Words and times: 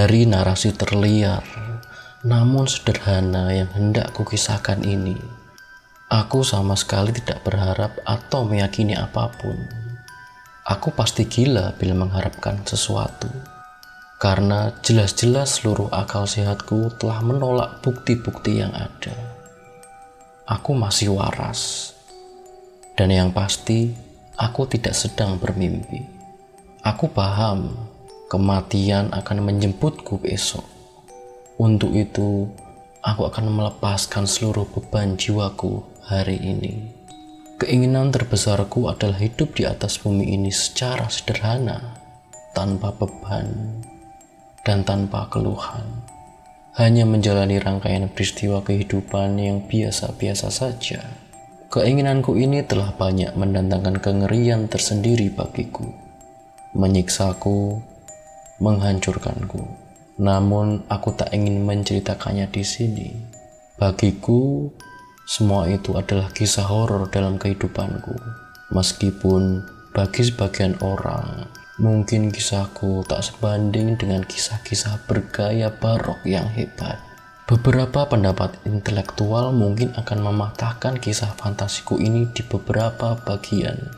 Dari 0.00 0.24
narasi 0.24 0.72
terliar, 0.72 1.44
namun 2.24 2.64
sederhana 2.64 3.52
yang 3.52 3.68
hendak 3.76 4.16
kukisahkan 4.16 4.80
ini, 4.80 5.12
aku 6.08 6.40
sama 6.40 6.72
sekali 6.72 7.12
tidak 7.12 7.44
berharap 7.44 8.00
atau 8.08 8.48
meyakini 8.48 8.96
apa 8.96 9.28
pun. 9.28 9.60
Aku 10.64 10.96
pasti 10.96 11.28
gila 11.28 11.76
bila 11.76 11.92
mengharapkan 11.92 12.64
sesuatu, 12.64 13.28
karena 14.16 14.72
jelas-jelas 14.80 15.60
seluruh 15.60 15.92
akal 15.92 16.24
sehatku 16.24 16.96
telah 16.96 17.20
menolak 17.20 17.84
bukti-bukti 17.84 18.64
yang 18.64 18.72
ada. 18.72 19.12
Aku 20.48 20.72
masih 20.72 21.12
waras, 21.12 21.92
dan 22.96 23.12
yang 23.12 23.36
pasti, 23.36 23.92
aku 24.40 24.64
tidak 24.64 24.96
sedang 24.96 25.36
bermimpi. 25.36 26.08
Aku 26.88 27.12
paham 27.12 27.89
kematian 28.30 29.10
akan 29.10 29.42
menjemputku 29.42 30.22
besok. 30.22 30.62
Untuk 31.58 31.98
itu, 31.98 32.46
aku 33.02 33.26
akan 33.26 33.50
melepaskan 33.50 34.30
seluruh 34.30 34.70
beban 34.70 35.18
jiwaku 35.18 35.82
hari 36.06 36.38
ini. 36.38 36.94
Keinginan 37.60 38.08
terbesarku 38.14 38.88
adalah 38.88 39.20
hidup 39.20 39.52
di 39.58 39.68
atas 39.68 40.00
bumi 40.00 40.32
ini 40.32 40.48
secara 40.48 41.10
sederhana, 41.10 41.98
tanpa 42.56 42.94
beban 42.94 43.82
dan 44.64 44.86
tanpa 44.86 45.28
keluhan. 45.28 45.84
Hanya 46.78 47.04
menjalani 47.04 47.60
rangkaian 47.60 48.08
peristiwa 48.08 48.62
kehidupan 48.64 49.36
yang 49.36 49.66
biasa-biasa 49.66 50.48
saja. 50.48 51.02
Keinginanku 51.68 52.38
ini 52.38 52.64
telah 52.64 52.94
banyak 52.94 53.34
mendatangkan 53.36 54.00
kengerian 54.00 54.70
tersendiri 54.70 55.28
bagiku, 55.28 55.84
menyiksaku, 56.72 57.84
menghancurkanku. 58.60 59.64
Namun 60.20 60.84
aku 60.92 61.16
tak 61.16 61.32
ingin 61.32 61.64
menceritakannya 61.64 62.46
di 62.52 62.60
sini. 62.60 63.08
Bagiku, 63.80 64.68
semua 65.24 65.64
itu 65.72 65.96
adalah 65.96 66.28
kisah 66.28 66.68
horor 66.68 67.08
dalam 67.08 67.40
kehidupanku. 67.40 68.12
Meskipun 68.76 69.64
bagi 69.96 70.28
sebagian 70.28 70.76
orang, 70.84 71.48
mungkin 71.80 72.28
kisahku 72.28 73.02
tak 73.08 73.24
sebanding 73.24 73.96
dengan 73.96 74.20
kisah-kisah 74.22 75.08
bergaya 75.08 75.72
barok 75.72 76.20
yang 76.28 76.44
hebat. 76.52 77.00
Beberapa 77.48 78.06
pendapat 78.06 78.62
intelektual 78.62 79.50
mungkin 79.50 79.90
akan 79.98 80.22
mematahkan 80.22 81.02
kisah 81.02 81.34
fantasiku 81.34 81.98
ini 81.98 82.28
di 82.30 82.46
beberapa 82.46 83.18
bagian. 83.26 83.90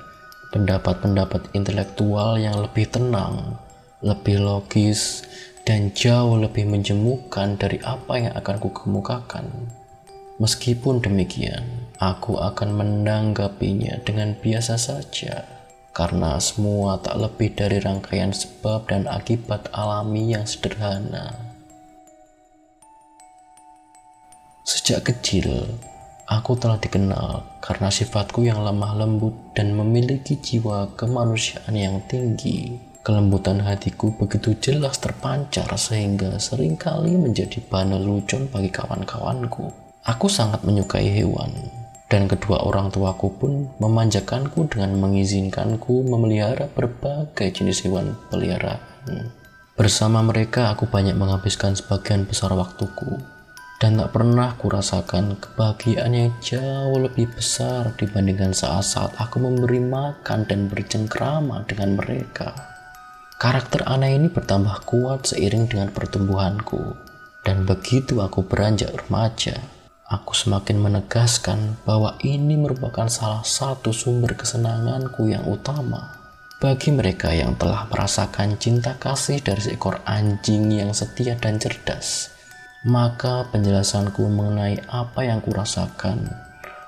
Pendapat-pendapat 0.55 1.53
intelektual 1.53 2.41
yang 2.41 2.57
lebih 2.63 2.89
tenang, 2.89 3.61
lebih 4.03 4.42
logis, 4.42 5.22
dan 5.62 5.95
jauh 5.95 6.34
lebih 6.34 6.67
menjemukan 6.67 7.55
dari 7.55 7.78
apa 7.86 8.19
yang 8.19 8.34
akan 8.34 8.56
kukemukakan. 8.59 9.47
Meskipun 10.42 10.98
demikian, 10.98 11.62
aku 12.03 12.34
akan 12.34 12.75
menanggapinya 12.75 14.03
dengan 14.03 14.34
biasa 14.34 14.75
saja, 14.75 15.47
karena 15.94 16.42
semua 16.42 16.98
tak 16.98 17.14
lebih 17.14 17.55
dari 17.55 17.78
rangkaian 17.78 18.34
sebab 18.34 18.91
dan 18.91 19.06
akibat 19.06 19.70
alami 19.70 20.34
yang 20.34 20.42
sederhana. 20.42 21.39
Sejak 24.66 25.14
kecil, 25.14 25.78
aku 26.27 26.59
telah 26.59 26.81
dikenal 26.83 27.47
karena 27.62 27.87
sifatku 27.87 28.42
yang 28.42 28.66
lemah 28.66 28.98
lembut 28.98 29.37
dan 29.55 29.78
memiliki 29.78 30.34
jiwa 30.42 30.91
kemanusiaan 30.98 31.77
yang 31.78 32.03
tinggi. 32.11 32.91
Kelembutan 33.03 33.59
hatiku 33.67 34.15
begitu 34.15 34.55
jelas 34.63 35.03
terpancar 35.03 35.67
sehingga 35.75 36.39
sering 36.39 36.79
kali 36.79 37.19
menjadi 37.19 37.59
bahan 37.67 37.99
lelucon 37.99 38.47
bagi 38.47 38.71
kawan-kawanku. 38.71 39.75
Aku 40.07 40.31
sangat 40.31 40.63
menyukai 40.63 41.11
hewan, 41.11 41.51
dan 42.07 42.31
kedua 42.31 42.63
orang 42.63 42.95
tuaku 42.95 43.35
pun 43.35 43.67
memanjakanku 43.83 44.71
dengan 44.71 44.95
mengizinkanku 45.03 46.07
memelihara 46.07 46.71
berbagai 46.71 47.51
jenis 47.51 47.83
hewan 47.83 48.15
peliharaan. 48.31 49.34
Bersama 49.75 50.23
mereka, 50.23 50.71
aku 50.71 50.87
banyak 50.87 51.19
menghabiskan 51.19 51.75
sebagian 51.75 52.23
besar 52.23 52.55
waktuku, 52.55 53.19
dan 53.83 53.99
tak 53.99 54.15
pernah 54.15 54.55
kurasakan 54.55 55.43
kebahagiaan 55.43 56.15
yang 56.15 56.31
jauh 56.39 57.03
lebih 57.03 57.34
besar 57.34 57.99
dibandingkan 57.99 58.55
saat-saat 58.55 59.19
aku 59.19 59.43
memberi 59.43 59.83
makan 59.83 60.47
dan 60.47 60.71
bercengkrama 60.71 61.67
dengan 61.67 61.99
mereka. 61.99 62.72
Karakter 63.42 63.82
aneh 63.91 64.14
ini 64.14 64.30
bertambah 64.30 64.86
kuat 64.86 65.34
seiring 65.34 65.66
dengan 65.66 65.91
pertumbuhanku, 65.91 66.94
dan 67.42 67.66
begitu 67.66 68.22
aku 68.22 68.47
beranjak 68.47 68.94
remaja, 68.94 69.58
aku 70.06 70.30
semakin 70.30 70.78
menegaskan 70.78 71.75
bahwa 71.82 72.14
ini 72.22 72.54
merupakan 72.54 73.10
salah 73.10 73.42
satu 73.42 73.91
sumber 73.91 74.38
kesenanganku 74.38 75.26
yang 75.26 75.42
utama. 75.50 76.22
Bagi 76.62 76.94
mereka 76.94 77.34
yang 77.34 77.58
telah 77.58 77.91
merasakan 77.91 78.62
cinta 78.62 78.94
kasih 78.94 79.42
dari 79.42 79.59
seekor 79.59 79.98
anjing 80.06 80.70
yang 80.70 80.94
setia 80.94 81.34
dan 81.34 81.59
cerdas, 81.59 82.30
maka 82.86 83.50
penjelasanku 83.50 84.22
mengenai 84.22 84.86
apa 84.86 85.26
yang 85.26 85.42
kurasakan 85.42 86.30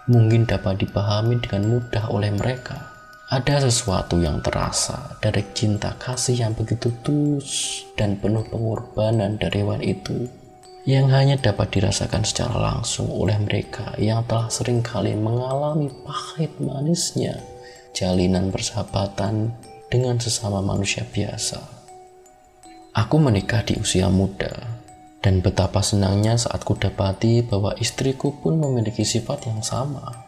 mungkin 0.06 0.46
dapat 0.46 0.86
dipahami 0.86 1.42
dengan 1.42 1.66
mudah 1.66 2.14
oleh 2.14 2.30
mereka. 2.30 2.93
Ada 3.34 3.66
sesuatu 3.66 4.22
yang 4.22 4.38
terasa 4.46 5.18
dari 5.18 5.42
cinta 5.58 5.98
kasih 5.98 6.46
yang 6.46 6.54
begitu 6.54 6.94
tulus 7.02 7.82
dan 7.98 8.14
penuh 8.14 8.46
pengorbanan 8.46 9.42
dari 9.42 9.66
hewan 9.66 9.82
itu 9.82 10.30
yang 10.86 11.10
hanya 11.10 11.34
dapat 11.34 11.74
dirasakan 11.74 12.22
secara 12.22 12.54
langsung 12.54 13.10
oleh 13.10 13.34
mereka 13.42 13.90
yang 13.98 14.22
telah 14.30 14.46
sering 14.54 14.86
kali 14.86 15.18
mengalami 15.18 15.90
pahit 16.06 16.54
manisnya 16.62 17.42
jalinan 17.90 18.54
persahabatan 18.54 19.50
dengan 19.90 20.14
sesama 20.22 20.62
manusia 20.62 21.02
biasa. 21.02 21.58
Aku 22.94 23.18
menikah 23.18 23.66
di 23.66 23.74
usia 23.74 24.06
muda, 24.14 24.78
dan 25.26 25.42
betapa 25.42 25.82
senangnya 25.82 26.38
saat 26.38 26.62
ku 26.62 26.78
dapati 26.78 27.42
bahwa 27.42 27.74
istriku 27.82 28.30
pun 28.38 28.62
memiliki 28.62 29.02
sifat 29.02 29.50
yang 29.50 29.58
sama. 29.58 30.23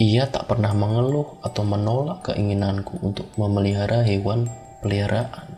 Ia 0.00 0.24
tak 0.32 0.48
pernah 0.48 0.72
mengeluh 0.72 1.36
atau 1.44 1.68
menolak 1.68 2.32
keinginanku 2.32 2.96
untuk 3.04 3.28
memelihara 3.36 4.00
hewan 4.00 4.48
peliharaan. 4.80 5.52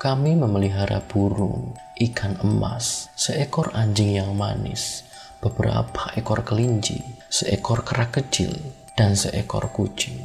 Kami 0.00 0.36
memelihara 0.40 1.04
burung, 1.04 1.76
ikan 2.00 2.40
emas, 2.40 3.12
seekor 3.12 3.76
anjing 3.76 4.16
yang 4.16 4.32
manis, 4.32 5.04
beberapa 5.44 6.16
ekor 6.16 6.48
kelinci, 6.48 7.04
seekor 7.28 7.84
kera 7.84 8.08
kecil, 8.08 8.56
dan 8.96 9.12
seekor 9.12 9.68
kucing. 9.68 10.16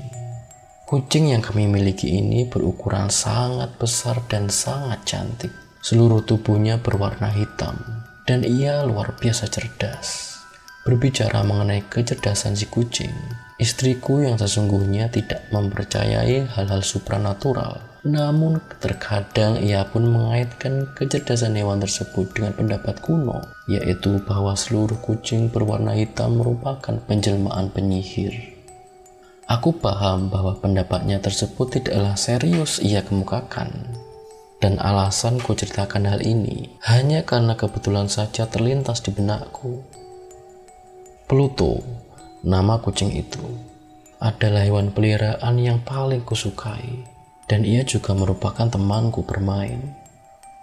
Kucing 0.88 1.36
yang 1.36 1.44
kami 1.44 1.68
miliki 1.68 2.16
ini 2.16 2.48
berukuran 2.48 3.12
sangat 3.12 3.76
besar 3.76 4.24
dan 4.32 4.48
sangat 4.48 5.04
cantik. 5.04 5.52
Seluruh 5.84 6.24
tubuhnya 6.24 6.80
berwarna 6.80 7.32
hitam, 7.32 7.76
dan 8.24 8.44
ia 8.48 8.84
luar 8.88 9.16
biasa 9.20 9.52
cerdas. 9.52 10.40
Berbicara 10.84 11.44
mengenai 11.44 11.86
kecerdasan 11.88 12.56
si 12.56 12.68
kucing, 12.68 13.14
istriku 13.60 14.24
yang 14.24 14.40
sesungguhnya 14.40 15.12
tidak 15.12 15.46
mempercayai 15.54 16.48
hal-hal 16.48 16.82
supranatural 16.82 17.90
namun 18.08 18.64
terkadang 18.80 19.60
ia 19.60 19.84
pun 19.84 20.08
mengaitkan 20.08 20.88
kecerdasan 20.96 21.60
hewan 21.60 21.84
tersebut 21.84 22.32
dengan 22.32 22.56
pendapat 22.56 22.96
kuno, 23.04 23.44
yaitu 23.68 24.24
bahwa 24.24 24.56
seluruh 24.56 24.96
kucing 25.04 25.52
berwarna 25.52 25.92
hitam 25.92 26.40
merupakan 26.40 26.96
penjelmaan 26.96 27.68
penyihir. 27.76 28.56
Aku 29.52 29.76
paham 29.76 30.32
bahwa 30.32 30.56
pendapatnya 30.64 31.20
tersebut 31.20 31.76
tidaklah 31.76 32.16
serius 32.16 32.80
ia 32.80 33.04
kemukakan. 33.04 33.98
Dan 34.60 34.76
alasan 34.76 35.40
ku 35.40 35.56
ceritakan 35.56 36.04
hal 36.08 36.20
ini 36.20 36.68
hanya 36.84 37.24
karena 37.24 37.56
kebetulan 37.56 38.12
saja 38.12 38.44
terlintas 38.48 39.00
di 39.00 39.12
benakku. 39.16 39.80
Pluto, 41.32 41.80
nama 42.46 42.80
kucing 42.80 43.12
itu, 43.12 43.44
adalah 44.20 44.68
hewan 44.68 44.92
peliharaan 44.92 45.56
yang 45.60 45.80
paling 45.84 46.24
kusukai 46.24 47.20
dan 47.50 47.66
ia 47.66 47.82
juga 47.82 48.14
merupakan 48.14 48.70
temanku 48.70 49.26
bermain. 49.26 49.82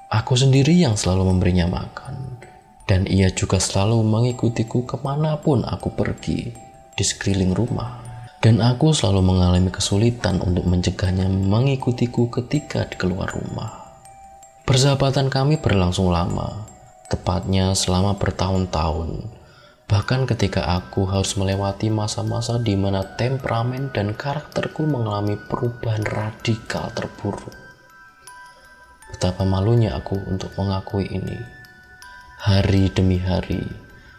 Aku 0.07 0.39
sendiri 0.39 0.71
yang 0.71 0.95
selalu 0.95 1.35
memberinya 1.35 1.67
makan, 1.67 2.39
dan 2.87 3.11
ia 3.11 3.27
juga 3.35 3.59
selalu 3.59 4.07
mengikutiku 4.07 4.87
ke 4.87 4.97
mana 5.03 5.35
pun 5.43 5.67
aku 5.67 5.91
pergi 5.99 6.55
di 6.95 7.03
sekeliling 7.03 7.51
rumah. 7.51 8.07
Dan 8.39 8.63
aku 8.63 8.95
selalu 8.95 9.27
mengalami 9.27 9.75
kesulitan 9.75 10.39
untuk 10.39 10.71
mencegahnya 10.71 11.27
mengikutiku 11.27 12.31
ketika 12.31 12.87
di 12.87 12.95
keluar 12.95 13.27
rumah. 13.35 13.99
Persahabatan 14.63 15.27
kami 15.27 15.59
berlangsung 15.59 16.15
lama, 16.15 16.63
tepatnya 17.11 17.75
selama 17.75 18.15
bertahun-tahun, 18.15 19.27
Bahkan 19.87 20.27
ketika 20.27 20.67
aku 20.67 21.07
harus 21.07 21.39
melewati 21.39 21.95
masa-masa 21.95 22.59
di 22.59 22.75
mana 22.75 23.07
temperamen 23.07 23.95
dan 23.95 24.19
karakterku 24.19 24.83
mengalami 24.83 25.39
perubahan 25.39 26.03
radikal 26.03 26.91
terburuk. 26.91 27.55
Betapa 29.15 29.47
malunya 29.47 29.95
aku 29.95 30.19
untuk 30.27 30.51
mengakui 30.59 31.07
ini. 31.07 31.39
Hari 32.43 32.91
demi 32.91 33.23
hari, 33.23 33.63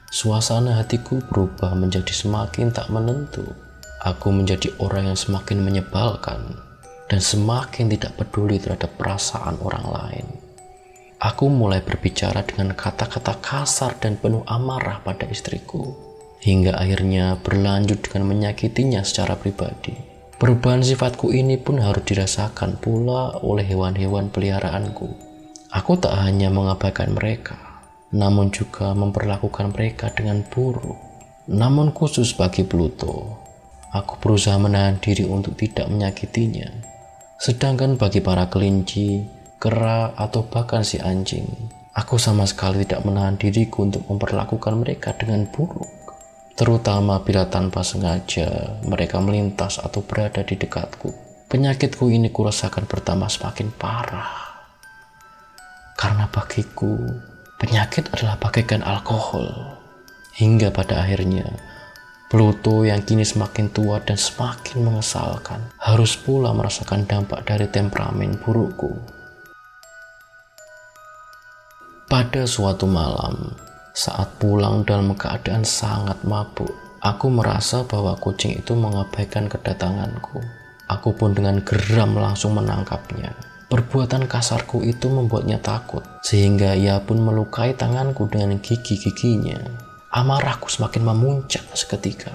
suasana 0.08 0.80
hatiku 0.80 1.20
berubah 1.28 1.76
menjadi 1.76 2.16
semakin 2.16 2.72
tak 2.72 2.88
menentu. 2.88 3.44
Aku 4.08 4.32
menjadi 4.32 4.72
orang 4.80 5.12
yang 5.12 5.20
semakin 5.20 5.68
menyebalkan 5.68 6.56
dan 7.12 7.20
semakin 7.20 7.92
tidak 7.92 8.16
peduli 8.16 8.56
terhadap 8.56 8.96
perasaan 8.96 9.60
orang 9.60 9.84
lain. 9.84 10.28
Aku 11.28 11.52
mulai 11.52 11.84
berbicara 11.84 12.40
dengan 12.48 12.72
kata-kata 12.72 13.44
kasar 13.44 14.00
dan 14.00 14.16
penuh 14.16 14.48
amarah 14.48 15.04
pada 15.04 15.28
istriku, 15.28 15.92
hingga 16.40 16.80
akhirnya 16.80 17.36
berlanjut 17.44 18.00
dengan 18.00 18.32
menyakitinya 18.32 19.04
secara 19.04 19.36
pribadi. 19.36 19.92
Perubahan 20.40 20.80
sifatku 20.80 21.36
ini 21.36 21.60
pun 21.60 21.84
harus 21.84 22.08
dirasakan 22.08 22.80
pula 22.80 23.44
oleh 23.44 23.68
hewan-hewan 23.68 24.32
peliharaanku. 24.32 25.10
Aku 25.68 26.00
tak 26.00 26.16
hanya 26.16 26.48
mengabaikan 26.48 27.12
mereka, 27.12 27.60
namun 28.16 28.48
juga 28.48 28.96
memperlakukan 28.96 29.76
mereka 29.76 30.08
dengan 30.16 30.48
buruk. 30.48 30.96
Namun 31.52 31.92
khusus 31.92 32.32
bagi 32.40 32.64
Pluto, 32.64 33.36
aku 33.92 34.16
berusaha 34.24 34.56
menahan 34.56 34.96
diri 35.04 35.28
untuk 35.28 35.60
tidak 35.60 35.92
menyakitinya. 35.92 36.72
Sedangkan 37.36 38.00
bagi 38.00 38.24
para 38.24 38.48
kelinci, 38.48 39.28
kera, 39.58 40.14
atau 40.18 40.46
bahkan 40.48 40.86
si 40.86 41.02
anjing, 41.02 41.46
aku 41.98 42.18
sama 42.22 42.46
sekali 42.46 42.86
tidak 42.86 43.06
menahan 43.06 43.38
diriku 43.38 43.86
untuk 43.86 44.06
memperlakukan 44.10 44.74
mereka 44.78 45.14
dengan 45.18 45.46
buruk 45.50 45.98
terutama 46.58 47.22
bila 47.22 47.46
tanpa 47.46 47.86
sengaja 47.86 48.82
mereka 48.82 49.22
melintas 49.22 49.78
atau 49.78 50.02
berada 50.02 50.42
di 50.42 50.58
dekatku. 50.58 51.14
Penyakitku 51.48 52.10
ini 52.10 52.34
kurasakan 52.34 52.90
pertama 52.90 53.30
semakin 53.30 53.70
parah. 53.78 54.58
Karena 55.94 56.26
bagiku, 56.28 56.98
penyakit 57.62 58.10
adalah 58.12 58.42
bagaikan 58.42 58.82
alkohol. 58.82 59.78
Hingga 60.36 60.74
pada 60.74 61.06
akhirnya, 61.06 61.46
Pluto 62.28 62.84
yang 62.84 63.08
kini 63.08 63.24
semakin 63.24 63.72
tua 63.72 64.04
dan 64.04 64.20
semakin 64.20 64.84
mengesalkan, 64.84 65.72
harus 65.80 66.20
pula 66.20 66.52
merasakan 66.52 67.08
dampak 67.08 67.48
dari 67.48 67.72
temperamen 67.72 68.36
burukku. 68.44 69.17
Pada 72.08 72.48
suatu 72.48 72.88
malam, 72.88 73.52
saat 73.92 74.40
pulang 74.40 74.88
dalam 74.88 75.12
keadaan 75.12 75.68
sangat 75.68 76.16
mabuk, 76.24 76.72
aku 77.04 77.28
merasa 77.28 77.84
bahwa 77.84 78.16
kucing 78.16 78.64
itu 78.64 78.80
mengabaikan 78.80 79.52
kedatanganku. 79.52 80.40
Aku 80.88 81.12
pun 81.12 81.36
dengan 81.36 81.60
geram 81.68 82.16
langsung 82.16 82.56
menangkapnya. 82.56 83.36
Perbuatan 83.68 84.24
kasarku 84.24 84.88
itu 84.88 85.12
membuatnya 85.12 85.60
takut, 85.60 86.00
sehingga 86.24 86.80
ia 86.80 87.04
pun 87.04 87.20
melukai 87.20 87.76
tanganku 87.76 88.32
dengan 88.32 88.56
gigi-giginya. 88.64 89.60
Amarahku 90.16 90.72
semakin 90.72 91.12
memuncak 91.12 91.76
seketika, 91.76 92.32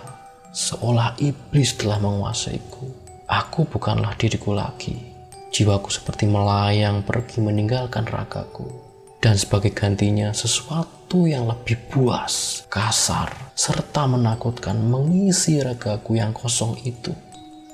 seolah 0.53 1.17
iblis 1.17 1.81
telah 1.81 1.97
menguasaiku. 1.97 2.93
Aku 3.25 3.65
bukanlah 3.65 4.21
diriku 4.21 4.53
lagi. 4.53 5.01
Jiwaku 5.49 5.89
seperti 5.89 6.29
melayang 6.29 7.01
pergi 7.09 7.41
meninggalkan 7.41 8.05
ragaku 8.05 8.82
dan 9.23 9.39
sebagai 9.39 9.71
gantinya 9.71 10.35
sesuatu 10.35 11.31
yang 11.31 11.47
lebih 11.47 11.79
buas, 11.95 12.67
kasar, 12.67 13.31
serta 13.55 14.11
menakutkan 14.11 14.75
mengisi 14.83 15.63
ragaku 15.63 16.19
yang 16.19 16.35
kosong 16.35 16.75
itu. 16.83 17.15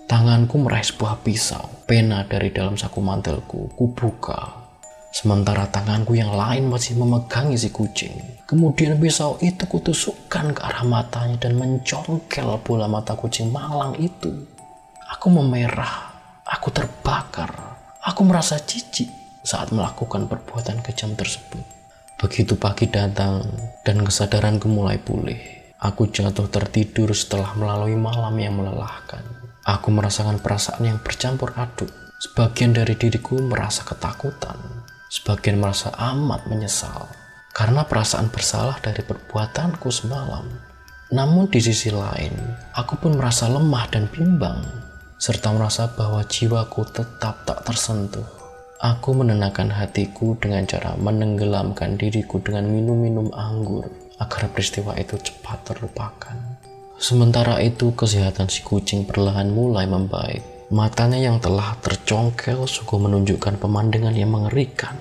Tanganku 0.05 0.61
meraih 0.61 0.85
sebuah 0.85 1.25
pisau, 1.25 1.65
pena 1.89 2.29
dari 2.29 2.53
dalam 2.53 2.77
saku 2.77 3.01
mantelku, 3.01 3.73
kubuka. 3.73 4.69
Sementara 5.09 5.65
tanganku 5.73 6.21
yang 6.21 6.37
lain 6.37 6.69
masih 6.69 7.01
memegangi 7.01 7.57
si 7.57 7.73
kucing. 7.73 8.45
Kemudian 8.45 9.01
pisau 9.01 9.41
itu 9.41 9.65
kutusukkan 9.65 10.53
ke 10.53 10.61
arah 10.61 10.85
matanya 10.85 11.49
dan 11.49 11.57
mencongkel 11.57 12.61
bola 12.61 12.85
mata 12.85 13.17
kucing 13.17 13.49
malang 13.49 13.97
itu. 13.97 14.29
Aku 15.17 15.33
memerah, 15.33 16.13
aku 16.45 16.69
terbakar, 16.69 17.49
aku 18.05 18.21
merasa 18.29 18.61
jijik 18.61 19.28
saat 19.49 19.73
melakukan 19.73 20.29
perbuatan 20.29 20.85
kejam 20.85 21.17
tersebut. 21.17 21.65
Begitu 22.21 22.61
pagi 22.61 22.85
datang 22.85 23.49
dan 23.81 24.05
kesadaranku 24.05 24.69
mulai 24.69 25.01
pulih, 25.01 25.41
aku 25.81 26.13
jatuh 26.13 26.53
tertidur 26.53 27.17
setelah 27.17 27.57
melalui 27.57 27.97
malam 27.97 28.37
yang 28.37 28.61
melelahkan. 28.61 29.25
Aku 29.65 29.89
merasakan 29.89 30.37
perasaan 30.45 30.85
yang 30.85 31.01
bercampur 31.01 31.57
aduk. 31.57 31.89
Sebagian 32.19 32.75
dari 32.75 32.99
diriku 32.99 33.39
merasa 33.39 33.87
ketakutan, 33.87 34.59
sebagian 35.09 35.63
merasa 35.63 35.95
amat 35.95 36.51
menyesal 36.51 37.07
karena 37.55 37.87
perasaan 37.87 38.29
bersalah 38.29 38.83
dari 38.83 39.07
perbuatanku 39.07 39.87
semalam. 39.89 40.45
Namun 41.15 41.47
di 41.49 41.63
sisi 41.63 41.95
lain, 41.95 42.35
aku 42.75 42.99
pun 42.99 43.15
merasa 43.15 43.47
lemah 43.47 43.87
dan 43.87 44.11
bimbang, 44.11 44.61
serta 45.23 45.55
merasa 45.55 45.87
bahwa 45.95 46.27
jiwaku 46.27 46.83
tetap 46.91 47.47
tak 47.47 47.63
tersentuh 47.63 48.38
Aku 48.79 49.11
menenangkan 49.11 49.75
hatiku 49.75 50.39
dengan 50.39 50.63
cara 50.63 50.95
menenggelamkan 50.95 51.99
diriku 51.99 52.39
dengan 52.39 52.71
minum-minum 52.71 53.27
anggur 53.35 53.91
agar 54.23 54.55
peristiwa 54.55 54.95
itu 54.95 55.19
cepat 55.19 55.67
terlupakan. 55.67 56.39
Sementara 56.95 57.59
itu, 57.59 57.91
kesehatan 57.91 58.47
si 58.47 58.63
kucing 58.63 59.03
perlahan 59.03 59.51
mulai 59.51 59.91
membaik. 59.91 60.71
Matanya 60.71 61.19
yang 61.19 61.43
telah 61.43 61.75
tercongkel 61.83 62.71
sungguh 62.71 63.03
menunjukkan 63.03 63.59
pemandangan 63.59 64.15
yang 64.15 64.31
mengerikan. 64.31 64.95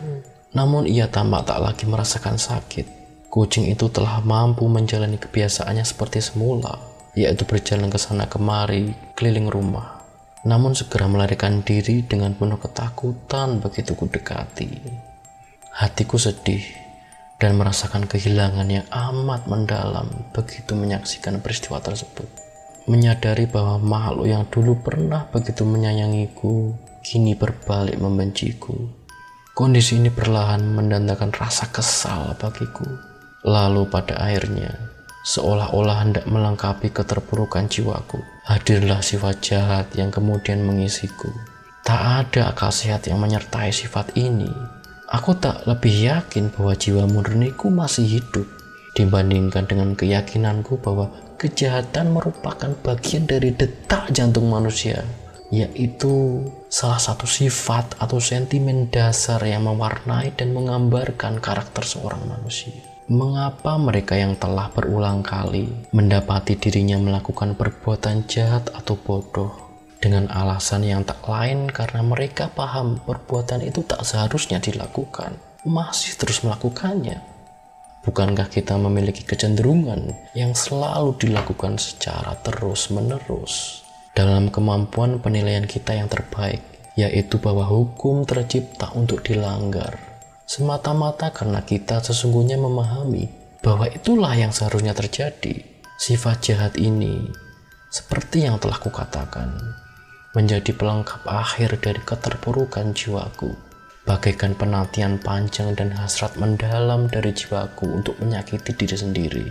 Namun 0.58 0.90
ia 0.90 1.06
tampak 1.06 1.46
tak 1.46 1.62
lagi 1.62 1.86
merasakan 1.86 2.42
sakit. 2.42 2.90
Kucing 3.30 3.70
itu 3.70 3.94
telah 3.94 4.26
mampu 4.26 4.66
menjalani 4.66 5.22
kebiasaannya 5.22 5.86
seperti 5.86 6.18
semula, 6.18 6.82
yaitu 7.14 7.46
berjalan 7.46 7.94
ke 7.94 8.02
sana 8.02 8.26
kemari 8.26 8.98
keliling 9.14 9.54
rumah 9.54 9.97
namun 10.48 10.72
segera 10.72 11.12
melarikan 11.12 11.60
diri 11.60 12.08
dengan 12.08 12.32
penuh 12.32 12.56
ketakutan 12.56 13.60
begitu 13.60 14.00
ku 14.00 14.08
dekati. 14.08 14.72
Hatiku 15.76 16.16
sedih 16.16 16.64
dan 17.36 17.60
merasakan 17.60 18.08
kehilangan 18.08 18.66
yang 18.72 18.88
amat 18.88 19.46
mendalam 19.52 20.08
begitu 20.32 20.72
menyaksikan 20.72 21.44
peristiwa 21.44 21.84
tersebut. 21.84 22.26
Menyadari 22.88 23.44
bahwa 23.52 23.76
makhluk 23.83 24.31
yang 24.31 24.48
dulu 24.48 24.80
pernah 24.80 25.28
begitu 25.28 25.68
menyayangiku, 25.68 26.71
kini 27.04 27.36
berbalik 27.36 28.00
membenciku. 28.00 28.74
Kondisi 29.52 30.00
ini 30.00 30.07
perlahan 30.07 30.64
mendandakan 30.64 31.36
rasa 31.36 31.68
kesal 31.68 32.40
bagiku. 32.40 32.88
Lalu 33.44 33.92
pada 33.92 34.16
akhirnya, 34.24 34.96
seolah-olah 35.28 36.07
hendak 36.07 36.24
melengkapi 36.24 36.88
keterpurukan 36.96 37.68
jiwaku. 37.68 38.24
Hadirlah 38.48 39.04
sifat 39.04 39.44
jahat 39.44 39.92
yang 40.00 40.07
kemudian 40.07 40.64
mengisiku. 40.64 41.28
Tak 41.84 42.31
ada 42.31 42.56
akal 42.56 42.72
sehat 42.72 43.12
yang 43.12 43.19
menyertai 43.19 43.76
sifat 43.76 44.16
ini. 44.16 44.48
Aku 45.12 45.36
tak 45.36 45.68
lebih 45.68 45.92
yakin 45.92 46.52
bahwa 46.56 46.76
jiwa 46.76 47.04
murniku 47.12 47.68
masih 47.68 48.07
hidup 48.07 48.48
dibandingkan 48.96 49.68
dengan 49.68 49.96
keyakinanku 50.00 50.80
bahwa 50.80 51.12
kejahatan 51.36 52.16
merupakan 52.16 52.72
bagian 52.84 53.28
dari 53.28 53.52
detak 53.52 54.12
jantung 54.12 54.48
manusia, 54.52 55.04
yaitu 55.52 56.44
salah 56.68 57.00
satu 57.00 57.28
sifat 57.28 58.00
atau 58.00 58.19
sentimen 58.19 58.92
dasar 58.92 59.44
yang 59.44 59.68
mewarnai 59.68 60.36
dan 60.36 60.52
menggambarkan 60.52 61.40
karakter 61.40 61.84
seorang 61.88 62.24
manusia. 62.28 62.87
Mengapa 63.07 63.80
mereka 63.80 64.19
yang 64.19 64.35
telah 64.35 64.68
berulang 64.68 65.23
kali 65.23 65.71
mendapati 65.95 66.59
dirinya 66.59 66.99
melakukan 66.99 67.56
perbuatan 67.56 68.28
jahat 68.28 68.68
atau 68.76 68.99
bodoh 68.99 69.47
dengan 70.04 70.28
alasan 70.28 70.83
yang 70.83 71.07
tak 71.07 71.23
lain 71.23 71.71
karena 71.71 72.04
mereka 72.04 72.52
paham 72.52 72.99
perbuatan 72.99 73.64
itu 73.64 73.87
tak 73.87 74.04
seharusnya 74.04 74.59
dilakukan, 74.59 75.40
masih 75.64 76.19
terus 76.19 76.44
melakukannya? 76.44 77.23
Bukankah 78.04 78.52
kita 78.52 78.76
memiliki 78.76 79.23
kecenderungan 79.23 80.11
yang 80.35 80.52
selalu 80.52 81.16
dilakukan 81.16 81.80
secara 81.80 82.35
terus-menerus 82.44 83.87
dalam 84.11 84.52
kemampuan 84.52 85.23
penilaian 85.23 85.64
kita 85.64 85.95
yang 85.95 86.11
terbaik, 86.11 86.59
yaitu 86.99 87.40
bahwa 87.40 87.64
hukum 87.71 88.28
tercipta 88.28 88.92
untuk 88.99 89.23
dilanggar? 89.23 90.06
Semata-mata 90.47 91.35
karena 91.35 91.59
kita 91.59 91.99
sesungguhnya 91.99 92.56
memahami 92.56 93.27
bahwa 93.59 93.83
itulah 93.92 94.31
yang 94.31 94.56
seharusnya 94.56 94.95
terjadi. 94.95 95.75
Sifat 95.97 96.45
jahat 96.45 96.80
ini, 96.80 97.27
seperti 97.92 98.45
yang 98.45 98.61
telah 98.61 98.80
kukatakan, 98.80 99.49
menjadi 100.37 100.71
pelengkap 100.71 101.25
akhir 101.25 101.81
dari 101.81 101.97
keterpurukan 101.99 102.94
jiwaku, 102.94 103.51
bagaikan 104.06 104.54
penantian 104.54 105.18
panjang 105.18 105.73
dan 105.73 105.92
hasrat 105.97 106.37
mendalam 106.37 107.09
dari 107.09 107.33
jiwaku 107.33 107.89
untuk 107.97 108.16
menyakiti 108.21 108.77
diri 108.77 108.94
sendiri, 108.94 109.45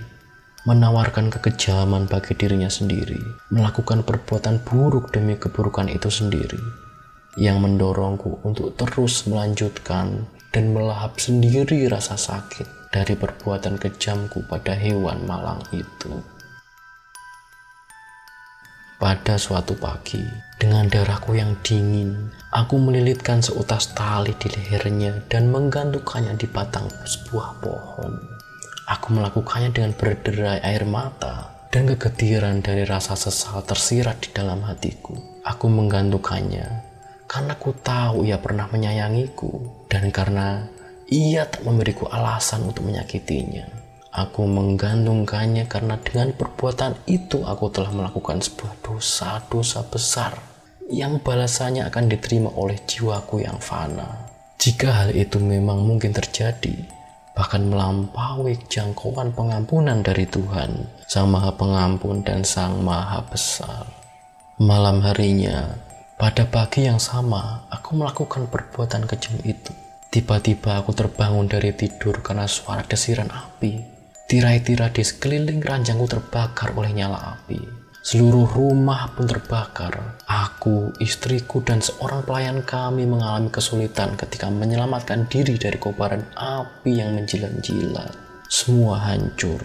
menawarkan 0.64 1.34
kekejaman 1.34 2.06
bagi 2.06 2.38
dirinya 2.38 2.70
sendiri, 2.70 3.18
melakukan 3.50 4.06
perbuatan 4.06 4.62
buruk 4.62 5.10
demi 5.10 5.34
keburukan 5.36 5.90
itu 5.90 6.08
sendiri. 6.08 6.62
Yang 7.36 7.58
mendorongku 7.68 8.40
untuk 8.48 8.78
terus 8.80 9.28
melanjutkan 9.28 10.24
dan 10.56 10.72
melahap 10.72 11.20
sendiri 11.20 11.84
rasa 11.84 12.16
sakit 12.16 12.88
dari 12.88 13.12
perbuatan 13.12 13.76
kejamku 13.76 14.40
pada 14.48 14.72
hewan 14.72 15.20
malang 15.28 15.60
itu. 15.68 16.16
Pada 18.96 19.36
suatu 19.36 19.76
pagi, 19.76 20.24
dengan 20.56 20.88
darahku 20.88 21.36
yang 21.36 21.60
dingin, 21.60 22.32
aku 22.56 22.80
melilitkan 22.80 23.44
seutas 23.44 23.92
tali 23.92 24.32
di 24.40 24.48
lehernya 24.48 25.28
dan 25.28 25.52
menggantungkannya 25.52 26.40
di 26.40 26.48
batang 26.48 26.88
sebuah 27.04 27.60
pohon. 27.60 28.16
Aku 28.88 29.12
melakukannya 29.12 29.76
dengan 29.76 29.92
berderai 29.92 30.64
air 30.64 30.88
mata 30.88 31.68
dan 31.68 31.84
kegetiran 31.84 32.64
dari 32.64 32.88
rasa 32.88 33.12
sesal 33.12 33.60
tersirat 33.60 34.24
di 34.24 34.32
dalam 34.32 34.64
hatiku. 34.64 35.12
Aku 35.44 35.68
menggantungkannya 35.68 36.95
karena 37.26 37.58
ku 37.58 37.74
tahu 37.74 38.22
ia 38.26 38.38
pernah 38.38 38.70
menyayangiku 38.70 39.86
dan 39.90 40.10
karena 40.14 40.66
ia 41.10 41.46
tak 41.46 41.62
memberiku 41.62 42.10
alasan 42.10 42.66
untuk 42.66 42.86
menyakitinya. 42.86 43.66
Aku 44.16 44.48
menggantungkannya 44.48 45.68
karena 45.68 46.00
dengan 46.00 46.32
perbuatan 46.32 46.96
itu 47.04 47.44
aku 47.44 47.68
telah 47.68 47.92
melakukan 47.92 48.40
sebuah 48.40 48.80
dosa-dosa 48.80 49.84
besar 49.92 50.32
yang 50.88 51.20
balasannya 51.20 51.84
akan 51.84 52.08
diterima 52.08 52.48
oleh 52.56 52.80
jiwaku 52.88 53.44
yang 53.44 53.60
fana. 53.60 54.32
Jika 54.56 55.04
hal 55.04 55.10
itu 55.12 55.36
memang 55.36 55.84
mungkin 55.84 56.16
terjadi, 56.16 56.74
bahkan 57.36 57.68
melampaui 57.68 58.56
jangkauan 58.72 59.36
pengampunan 59.36 60.00
dari 60.00 60.24
Tuhan, 60.24 60.88
Sang 61.04 61.28
Maha 61.28 61.52
Pengampun 61.52 62.24
dan 62.24 62.40
Sang 62.40 62.80
Maha 62.80 63.20
Besar. 63.28 63.84
Malam 64.56 65.04
harinya, 65.04 65.76
pada 66.16 66.48
pagi 66.48 66.88
yang 66.88 66.96
sama, 66.96 67.68
aku 67.68 67.92
melakukan 67.92 68.48
perbuatan 68.48 69.04
kejam 69.04 69.36
itu. 69.44 69.68
Tiba-tiba 70.08 70.80
aku 70.80 70.96
terbangun 70.96 71.44
dari 71.44 71.76
tidur 71.76 72.24
karena 72.24 72.48
suara 72.48 72.80
desiran 72.80 73.28
api. 73.28 73.84
Tirai-tirai 74.24 74.96
di 74.96 75.04
sekeliling 75.04 75.60
ranjangku 75.60 76.08
terbakar 76.08 76.72
oleh 76.72 76.96
nyala 76.96 77.36
api. 77.36 77.60
Seluruh 78.00 78.48
rumah 78.48 79.12
pun 79.12 79.28
terbakar. 79.28 80.16
Aku, 80.24 80.96
istriku, 81.04 81.60
dan 81.60 81.84
seorang 81.84 82.24
pelayan 82.24 82.64
kami 82.64 83.04
mengalami 83.04 83.52
kesulitan 83.52 84.16
ketika 84.16 84.48
menyelamatkan 84.48 85.28
diri 85.28 85.60
dari 85.60 85.76
kobaran 85.76 86.24
api 86.32 86.96
yang 86.96 87.12
menjilat-jilat. 87.12 88.16
Semua 88.48 89.04
hancur. 89.04 89.60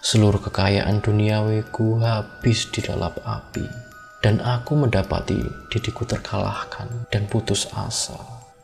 Seluruh 0.00 0.40
kekayaan 0.48 1.04
duniawiku 1.04 2.00
habis 2.00 2.72
di 2.72 2.80
dalam 2.80 3.12
api 3.20 3.89
dan 4.20 4.40
aku 4.44 4.76
mendapati 4.76 5.40
diriku 5.72 6.04
terkalahkan 6.04 7.08
dan 7.08 7.24
putus 7.24 7.68
asa. 7.72 8.16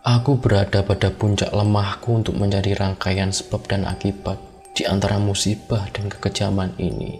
Aku 0.06 0.38
berada 0.38 0.86
pada 0.86 1.10
puncak 1.10 1.50
lemahku 1.50 2.22
untuk 2.22 2.38
mencari 2.38 2.78
rangkaian 2.78 3.34
sebab 3.34 3.66
dan 3.66 3.82
akibat 3.88 4.38
di 4.76 4.86
antara 4.86 5.18
musibah 5.18 5.88
dan 5.90 6.06
kekejaman 6.06 6.76
ini. 6.78 7.18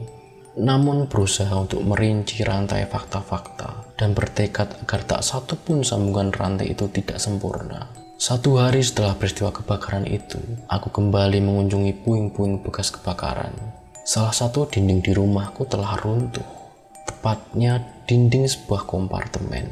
Namun 0.57 1.11
berusaha 1.11 1.52
untuk 1.52 1.83
merinci 1.83 2.40
rantai 2.47 2.87
fakta-fakta 2.88 3.97
dan 3.99 4.16
bertekad 4.16 4.87
agar 4.87 5.00
tak 5.05 5.21
satu 5.26 5.59
pun 5.59 5.83
sambungan 5.83 6.33
rantai 6.33 6.73
itu 6.73 6.88
tidak 6.88 7.21
sempurna. 7.21 7.90
Satu 8.16 8.57
hari 8.57 8.81
setelah 8.81 9.12
peristiwa 9.12 9.52
kebakaran 9.52 10.09
itu, 10.09 10.40
aku 10.73 10.88
kembali 10.88 11.45
mengunjungi 11.45 12.00
puing-puing 12.00 12.64
bekas 12.64 12.88
kebakaran. 12.88 13.52
Salah 14.09 14.33
satu 14.33 14.64
dinding 14.64 15.05
di 15.05 15.12
rumahku 15.12 15.69
telah 15.69 16.00
runtuh 16.00 16.47
tepatnya 17.05 17.95
dinding 18.06 18.46
sebuah 18.46 18.86
kompartemen. 18.86 19.66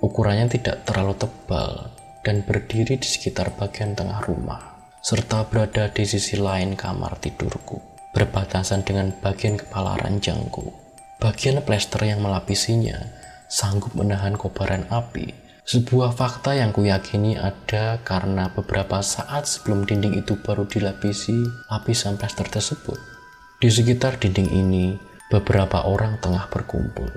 Ukurannya 0.00 0.48
tidak 0.48 0.88
terlalu 0.88 1.20
tebal 1.20 1.92
dan 2.24 2.40
berdiri 2.40 2.96
di 2.96 3.04
sekitar 3.04 3.52
bagian 3.60 3.92
tengah 3.92 4.24
rumah, 4.24 4.80
serta 5.04 5.44
berada 5.48 5.92
di 5.92 6.04
sisi 6.08 6.40
lain 6.40 6.80
kamar 6.80 7.20
tidurku, 7.20 7.76
berbatasan 8.16 8.88
dengan 8.88 9.12
bagian 9.20 9.60
kepala 9.60 10.00
ranjangku. 10.00 10.72
Bagian 11.20 11.60
plester 11.60 12.04
yang 12.04 12.24
melapisinya 12.24 13.00
sanggup 13.48 13.92
menahan 13.92 14.36
kobaran 14.40 14.88
api, 14.88 15.36
sebuah 15.68 16.16
fakta 16.16 16.56
yang 16.56 16.72
kuyakini 16.72 17.36
ada 17.36 18.00
karena 18.00 18.48
beberapa 18.52 19.04
saat 19.04 19.44
sebelum 19.44 19.84
dinding 19.84 20.24
itu 20.24 20.40
baru 20.40 20.64
dilapisi 20.64 21.44
lapisan 21.68 22.16
plester 22.16 22.48
tersebut. 22.48 22.96
Di 23.60 23.68
sekitar 23.68 24.20
dinding 24.20 24.50
ini, 24.52 24.96
beberapa 25.28 25.84
orang 25.88 26.20
tengah 26.20 26.48
berkumpul. 26.52 27.08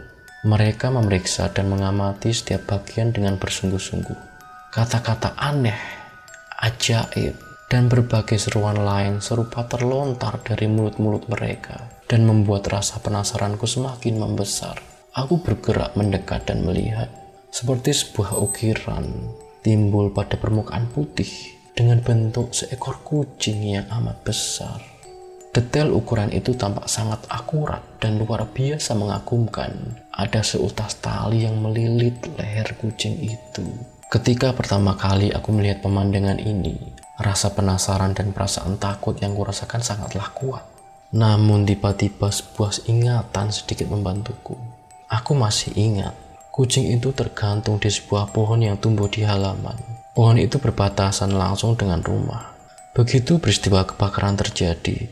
Mereka 0.47 0.95
memeriksa 0.95 1.51
dan 1.51 1.67
mengamati 1.67 2.31
setiap 2.31 2.71
bagian 2.71 3.11
dengan 3.11 3.35
bersungguh-sungguh. 3.35 4.15
Kata-kata 4.71 5.35
aneh, 5.35 5.75
ajaib, 6.63 7.35
dan 7.67 7.91
berbagai 7.91 8.39
seruan 8.39 8.79
lain 8.79 9.19
serupa 9.19 9.67
terlontar 9.67 10.39
dari 10.39 10.71
mulut-mulut 10.71 11.27
mereka 11.27 11.91
dan 12.07 12.23
membuat 12.23 12.63
rasa 12.71 13.03
penasaranku 13.03 13.67
semakin 13.67 14.23
membesar. 14.23 14.79
Aku 15.11 15.43
bergerak 15.43 15.99
mendekat 15.99 16.47
dan 16.47 16.63
melihat 16.63 17.11
seperti 17.51 17.91
sebuah 17.91 18.39
ukiran 18.39 19.03
timbul 19.67 20.15
pada 20.15 20.39
permukaan 20.39 20.87
putih 20.87 21.27
dengan 21.75 21.99
bentuk 21.99 22.55
seekor 22.55 23.03
kucing 23.03 23.67
yang 23.67 23.87
amat 23.99 24.23
besar. 24.23 24.96
Detail 25.57 25.89
ukuran 25.89 26.29
itu 26.29 26.53
tampak 26.53 26.85
sangat 26.85 27.25
akurat 27.33 27.81
dan 27.97 28.21
luar 28.21 28.45
biasa 28.45 28.93
mengagumkan. 28.93 29.73
Ada 30.13 30.45
seutas 30.45 31.01
tali 31.01 31.49
yang 31.49 31.57
melilit 31.57 32.13
leher 32.37 32.77
kucing 32.77 33.17
itu. 33.17 33.65
Ketika 34.05 34.53
pertama 34.53 34.93
kali 34.93 35.33
aku 35.33 35.49
melihat 35.49 35.81
pemandangan 35.81 36.37
ini, 36.37 36.77
rasa 37.17 37.57
penasaran 37.57 38.13
dan 38.13 38.37
perasaan 38.37 38.77
takut 38.77 39.17
yang 39.17 39.33
kurasakan 39.33 39.81
sangatlah 39.81 40.29
kuat. 40.37 40.61
Namun 41.17 41.65
tiba-tiba 41.65 42.29
sebuah 42.29 42.85
ingatan 42.85 43.49
sedikit 43.49 43.89
membantuku. 43.89 44.53
Aku 45.09 45.33
masih 45.33 45.73
ingat, 45.73 46.13
kucing 46.53 46.85
itu 46.93 47.09
tergantung 47.17 47.81
di 47.81 47.89
sebuah 47.89 48.29
pohon 48.29 48.61
yang 48.61 48.77
tumbuh 48.77 49.09
di 49.09 49.25
halaman. 49.25 49.73
Pohon 50.13 50.37
itu 50.37 50.61
berbatasan 50.61 51.33
langsung 51.33 51.73
dengan 51.73 52.05
rumah. 52.05 52.53
Begitu 52.93 53.41
peristiwa 53.41 53.89
kebakaran 53.89 54.37
terjadi, 54.37 55.09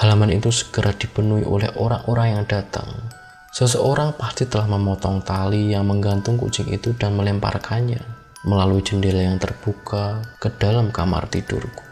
Halaman 0.00 0.32
itu 0.32 0.48
segera 0.48 0.96
dipenuhi 0.96 1.44
oleh 1.44 1.68
orang-orang 1.76 2.40
yang 2.40 2.44
datang. 2.48 2.88
Seseorang 3.52 4.16
pasti 4.16 4.48
telah 4.48 4.64
memotong 4.64 5.20
tali 5.20 5.76
yang 5.76 5.84
menggantung 5.84 6.40
kucing 6.40 6.72
itu 6.72 6.96
dan 6.96 7.12
melemparkannya 7.20 8.00
melalui 8.48 8.80
jendela 8.80 9.20
yang 9.20 9.36
terbuka 9.36 10.24
ke 10.40 10.48
dalam 10.56 10.88
kamar 10.88 11.28
tidurku. 11.28 11.84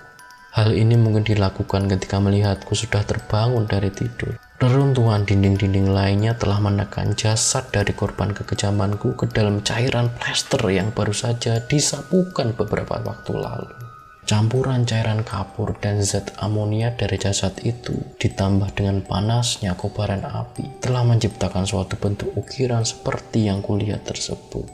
Hal 0.57 0.73
ini 0.73 0.97
mungkin 0.97 1.21
dilakukan 1.21 1.85
ketika 1.93 2.17
melihatku 2.17 2.73
sudah 2.73 3.05
terbangun 3.05 3.69
dari 3.69 3.93
tidur. 3.93 4.41
Reruntuhan 4.59 5.29
dinding-dinding 5.29 5.93
lainnya 5.93 6.33
telah 6.35 6.59
menekan 6.59 7.13
jasad 7.13 7.69
dari 7.71 7.93
korban 7.93 8.33
kekejamanku 8.33 9.15
ke 9.15 9.29
dalam 9.29 9.61
cairan 9.61 10.09
plester 10.17 10.65
yang 10.73 10.91
baru 10.91 11.13
saja 11.13 11.61
disapukan 11.61 12.57
beberapa 12.57 12.99
waktu 13.05 13.33
lalu. 13.37 13.88
Campuran 14.29 14.85
cairan 14.85 15.25
kapur 15.25 15.73
dan 15.81 16.05
zat 16.05 16.37
amonia 16.45 16.93
dari 16.93 17.17
jasad 17.17 17.57
itu 17.65 17.97
ditambah 18.21 18.77
dengan 18.77 19.01
panasnya 19.01 19.73
kobaran 19.73 20.21
api 20.21 20.85
telah 20.85 21.01
menciptakan 21.01 21.65
suatu 21.65 21.97
bentuk 21.97 22.37
ukiran 22.37 22.85
seperti 22.85 23.49
yang 23.49 23.65
kulihat 23.65 24.05
tersebut. 24.05 24.69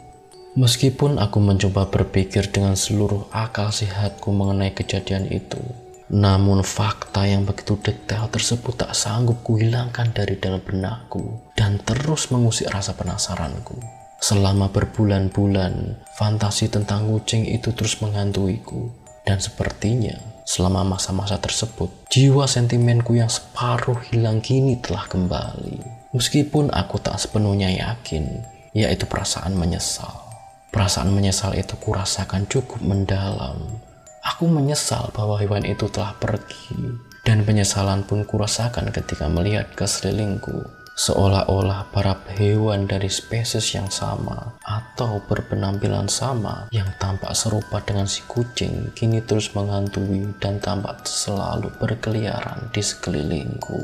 Meskipun 0.59 1.23
aku 1.23 1.39
mencoba 1.39 1.87
berpikir 1.87 2.51
dengan 2.51 2.75
seluruh 2.75 3.31
akal 3.31 3.71
sehatku 3.71 4.35
mengenai 4.35 4.75
kejadian 4.75 5.31
itu, 5.31 5.63
namun 6.11 6.67
fakta 6.67 7.23
yang 7.23 7.47
begitu 7.47 7.79
detail 7.79 8.27
tersebut 8.27 8.75
tak 8.75 8.91
sanggup 8.91 9.39
kuhilangkan 9.47 10.11
dari 10.11 10.35
dalam 10.35 10.67
benakku 10.67 11.55
dan 11.55 11.79
terus 11.79 12.35
mengusik 12.35 12.75
rasa 12.75 12.99
penasaranku. 12.99 13.79
Selama 14.19 14.67
berbulan-bulan, 14.75 16.03
fantasi 16.19 16.75
tentang 16.75 17.07
kucing 17.07 17.47
itu 17.47 17.71
terus 17.71 18.03
menghantuiku 18.03 19.04
dan 19.25 19.41
sepertinya 19.41 20.21
selama 20.45 20.85
masa-masa 20.85 21.41
tersebut, 21.41 21.89
jiwa 22.13 22.45
sentimenku 22.45 23.17
yang 23.17 23.33
separuh 23.33 23.97
hilang 24.13 24.45
kini 24.45 24.77
telah 24.79 25.09
kembali. 25.09 25.81
Meskipun 26.13 26.71
aku 26.71 27.01
tak 27.01 27.17
sepenuhnya 27.19 27.73
yakin, 27.73 28.45
yaitu 28.77 29.09
perasaan 29.09 29.57
menyesal. 29.57 30.13
Perasaan 30.71 31.11
menyesal 31.11 31.57
itu 31.57 31.75
kurasakan 31.81 32.45
cukup 32.47 32.79
mendalam. 32.85 33.57
Aku 34.25 34.47
menyesal 34.47 35.11
bahwa 35.17 35.41
hewan 35.41 35.65
itu 35.65 35.89
telah 35.89 36.13
pergi, 36.21 37.01
dan 37.25 37.43
penyesalan 37.43 38.05
pun 38.05 38.23
kurasakan 38.29 38.93
ketika 38.93 39.27
melihat 39.33 39.73
ke 39.73 39.89
sekelilingku 39.89 40.84
seolah-olah 40.95 41.91
para 41.91 42.15
hewan 42.39 42.87
dari 42.87 43.11
spesies 43.11 43.75
yang 43.75 43.91
sama 43.91 44.55
atau 44.63 45.19
berpenampilan 45.27 46.07
sama 46.07 46.71
yang 46.71 46.87
tampak 47.03 47.35
serupa 47.35 47.83
dengan 47.83 48.07
si 48.07 48.23
kucing 48.31 48.95
kini 48.95 49.19
terus 49.27 49.51
menghantui 49.59 50.39
dan 50.39 50.63
tampak 50.63 51.03
selalu 51.03 51.71
berkeliaran 51.83 52.71
di 52.71 52.79
sekelilingku. 52.79 53.83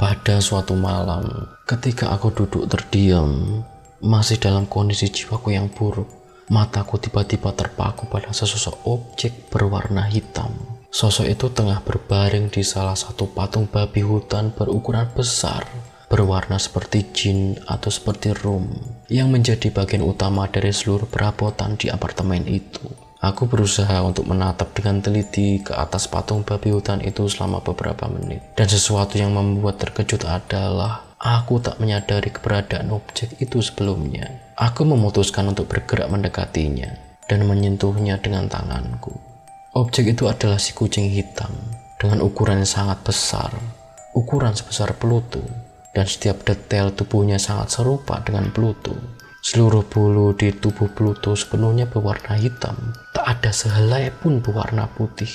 Pada 0.00 0.40
suatu 0.40 0.72
malam, 0.78 1.28
ketika 1.68 2.08
aku 2.14 2.32
duduk 2.32 2.64
terdiam, 2.72 3.60
masih 4.00 4.40
dalam 4.40 4.64
kondisi 4.64 5.12
jiwaku 5.12 5.52
yang 5.52 5.68
buruk, 5.68 6.08
mataku 6.48 6.96
tiba-tiba 6.96 7.52
terpaku 7.52 8.08
pada 8.08 8.32
sesosok 8.32 8.88
objek 8.88 9.52
berwarna 9.52 10.08
hitam. 10.08 10.56
Sosok 10.88 11.28
itu 11.28 11.46
tengah 11.52 11.84
berbaring 11.84 12.48
di 12.48 12.64
salah 12.64 12.96
satu 12.96 13.28
patung 13.30 13.68
babi 13.68 14.00
hutan 14.00 14.50
berukuran 14.56 15.06
besar, 15.12 15.68
berwarna 16.10 16.58
seperti 16.58 17.06
jin 17.14 17.54
atau 17.70 17.86
seperti 17.86 18.34
rum, 18.34 18.66
yang 19.06 19.30
menjadi 19.30 19.70
bagian 19.70 20.02
utama 20.02 20.50
dari 20.50 20.74
seluruh 20.74 21.06
perabotan 21.06 21.78
di 21.78 21.86
apartemen 21.86 22.50
itu. 22.50 22.82
Aku 23.22 23.46
berusaha 23.46 24.00
untuk 24.02 24.26
menatap 24.26 24.74
dengan 24.74 24.98
teliti 24.98 25.62
ke 25.62 25.76
atas 25.76 26.08
patung 26.10 26.42
babi 26.42 26.72
hutan 26.72 27.04
itu 27.04 27.28
selama 27.30 27.60
beberapa 27.62 28.08
menit. 28.10 28.42
Dan 28.56 28.66
sesuatu 28.66 29.20
yang 29.20 29.36
membuat 29.36 29.76
terkejut 29.76 30.24
adalah 30.24 31.04
aku 31.20 31.60
tak 31.60 31.76
menyadari 31.78 32.32
keberadaan 32.32 32.90
objek 32.90 33.36
itu 33.38 33.60
sebelumnya. 33.60 34.50
Aku 34.56 34.88
memutuskan 34.88 35.52
untuk 35.52 35.68
bergerak 35.68 36.08
mendekatinya 36.08 36.96
dan 37.28 37.44
menyentuhnya 37.44 38.16
dengan 38.18 38.48
tanganku. 38.48 39.12
Objek 39.76 40.16
itu 40.16 40.24
adalah 40.26 40.56
si 40.56 40.72
kucing 40.72 41.12
hitam 41.12 41.52
dengan 42.00 42.24
ukuran 42.24 42.64
yang 42.64 42.72
sangat 42.72 43.04
besar, 43.04 43.52
ukuran 44.16 44.56
sebesar 44.56 44.96
Pluto, 44.96 45.44
dan 45.94 46.06
setiap 46.06 46.46
detail 46.46 46.94
tubuhnya 46.94 47.38
sangat 47.38 47.74
serupa 47.74 48.22
dengan 48.22 48.50
Pluto. 48.54 48.94
Seluruh 49.40 49.88
bulu 49.88 50.36
di 50.36 50.52
tubuh 50.52 50.92
Pluto 50.92 51.32
sepenuhnya 51.32 51.88
berwarna 51.88 52.36
hitam, 52.36 52.76
tak 53.16 53.24
ada 53.24 53.50
sehelai 53.50 54.12
pun 54.12 54.44
berwarna 54.44 54.84
putih. 54.92 55.32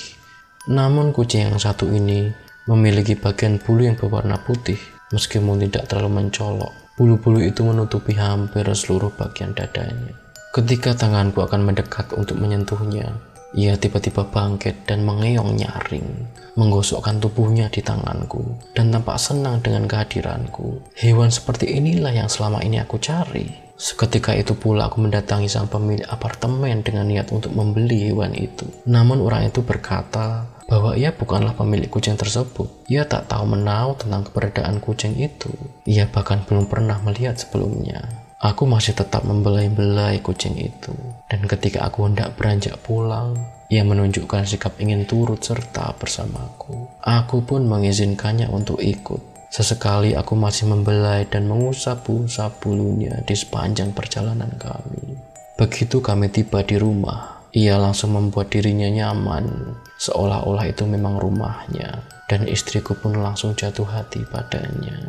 Namun 0.70 1.10
kucing 1.10 1.50
yang 1.50 1.58
satu 1.58 1.90
ini 1.90 2.30
memiliki 2.70 3.18
bagian 3.18 3.58
bulu 3.58 3.82
yang 3.82 3.98
berwarna 3.98 4.38
putih, 4.38 4.78
meskipun 5.10 5.58
tidak 5.66 5.90
terlalu 5.90 6.22
mencolok. 6.22 6.70
Bulu-bulu 6.96 7.42
itu 7.42 7.60
menutupi 7.66 8.16
hampir 8.16 8.64
seluruh 8.64 9.12
bagian 9.12 9.52
dadanya. 9.52 10.16
Ketika 10.54 10.96
tanganku 10.96 11.44
akan 11.44 11.68
mendekat 11.68 12.16
untuk 12.16 12.40
menyentuhnya, 12.40 13.12
ia 13.54 13.78
tiba-tiba 13.78 14.26
bangkit 14.26 14.88
dan 14.90 15.06
mengeong 15.06 15.54
nyaring, 15.54 16.26
menggosokkan 16.58 17.22
tubuhnya 17.22 17.70
di 17.70 17.84
tanganku, 17.84 18.42
dan 18.74 18.90
tampak 18.90 19.20
senang 19.22 19.62
dengan 19.62 19.86
kehadiranku. 19.86 20.82
Hewan 20.98 21.30
seperti 21.30 21.70
inilah 21.78 22.10
yang 22.10 22.26
selama 22.26 22.64
ini 22.66 22.82
aku 22.82 22.98
cari. 22.98 23.46
Seketika 23.76 24.32
itu 24.32 24.56
pula 24.56 24.88
aku 24.88 25.04
mendatangi 25.04 25.52
sang 25.52 25.68
pemilik 25.68 26.08
apartemen 26.08 26.80
dengan 26.80 27.06
niat 27.06 27.28
untuk 27.28 27.52
membeli 27.52 28.08
hewan 28.08 28.32
itu. 28.32 28.64
Namun 28.88 29.20
orang 29.20 29.52
itu 29.52 29.60
berkata 29.60 30.48
bahwa 30.64 30.96
ia 30.98 31.12
bukanlah 31.12 31.52
pemilik 31.52 31.86
kucing 31.86 32.16
tersebut. 32.16 32.88
Ia 32.88 33.04
tak 33.04 33.28
tahu 33.28 33.44
menau 33.46 33.92
tentang 33.94 34.24
keberadaan 34.26 34.80
kucing 34.80 35.14
itu. 35.20 35.52
Ia 35.84 36.08
bahkan 36.08 36.42
belum 36.48 36.66
pernah 36.66 36.98
melihat 37.04 37.36
sebelumnya. 37.36 38.25
Aku 38.36 38.68
masih 38.68 38.92
tetap 38.92 39.24
membelai-belai 39.24 40.20
kucing 40.20 40.60
itu. 40.60 40.92
Dan 41.24 41.48
ketika 41.48 41.88
aku 41.88 42.04
hendak 42.04 42.36
beranjak 42.36 42.76
pulang, 42.84 43.32
ia 43.72 43.80
menunjukkan 43.80 44.44
sikap 44.44 44.76
ingin 44.76 45.08
turut 45.08 45.40
serta 45.40 45.96
bersamaku. 45.96 46.84
Aku 47.00 47.40
pun 47.48 47.64
mengizinkannya 47.64 48.52
untuk 48.52 48.84
ikut. 48.84 49.48
Sesekali 49.48 50.12
aku 50.12 50.36
masih 50.36 50.68
membelai 50.68 51.24
dan 51.24 51.48
mengusap-usap 51.48 52.60
bulunya 52.60 53.24
di 53.24 53.32
sepanjang 53.32 53.96
perjalanan 53.96 54.52
kami. 54.60 55.16
Begitu 55.56 56.04
kami 56.04 56.28
tiba 56.28 56.60
di 56.60 56.76
rumah, 56.76 57.40
ia 57.56 57.80
langsung 57.80 58.12
membuat 58.12 58.52
dirinya 58.52 58.84
nyaman, 58.92 59.72
seolah-olah 59.96 60.68
itu 60.68 60.84
memang 60.84 61.16
rumahnya, 61.16 62.04
dan 62.28 62.44
istriku 62.44 62.92
pun 62.92 63.16
langsung 63.16 63.56
jatuh 63.56 63.88
hati 63.88 64.20
padanya. 64.28 65.08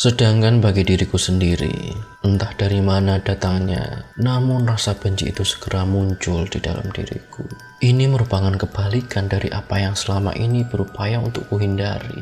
Sedangkan 0.00 0.64
bagi 0.64 0.80
diriku 0.80 1.20
sendiri, 1.20 1.92
entah 2.24 2.56
dari 2.56 2.80
mana 2.80 3.20
datangnya, 3.20 4.08
namun 4.16 4.64
rasa 4.64 4.96
benci 4.96 5.28
itu 5.28 5.44
segera 5.44 5.84
muncul 5.84 6.48
di 6.48 6.56
dalam 6.56 6.88
diriku. 6.88 7.44
Ini 7.84 8.08
merupakan 8.08 8.56
kebalikan 8.56 9.28
dari 9.28 9.52
apa 9.52 9.76
yang 9.76 9.92
selama 9.92 10.32
ini 10.40 10.64
berupaya 10.64 11.20
untuk 11.20 11.52
kuhindari. 11.52 12.16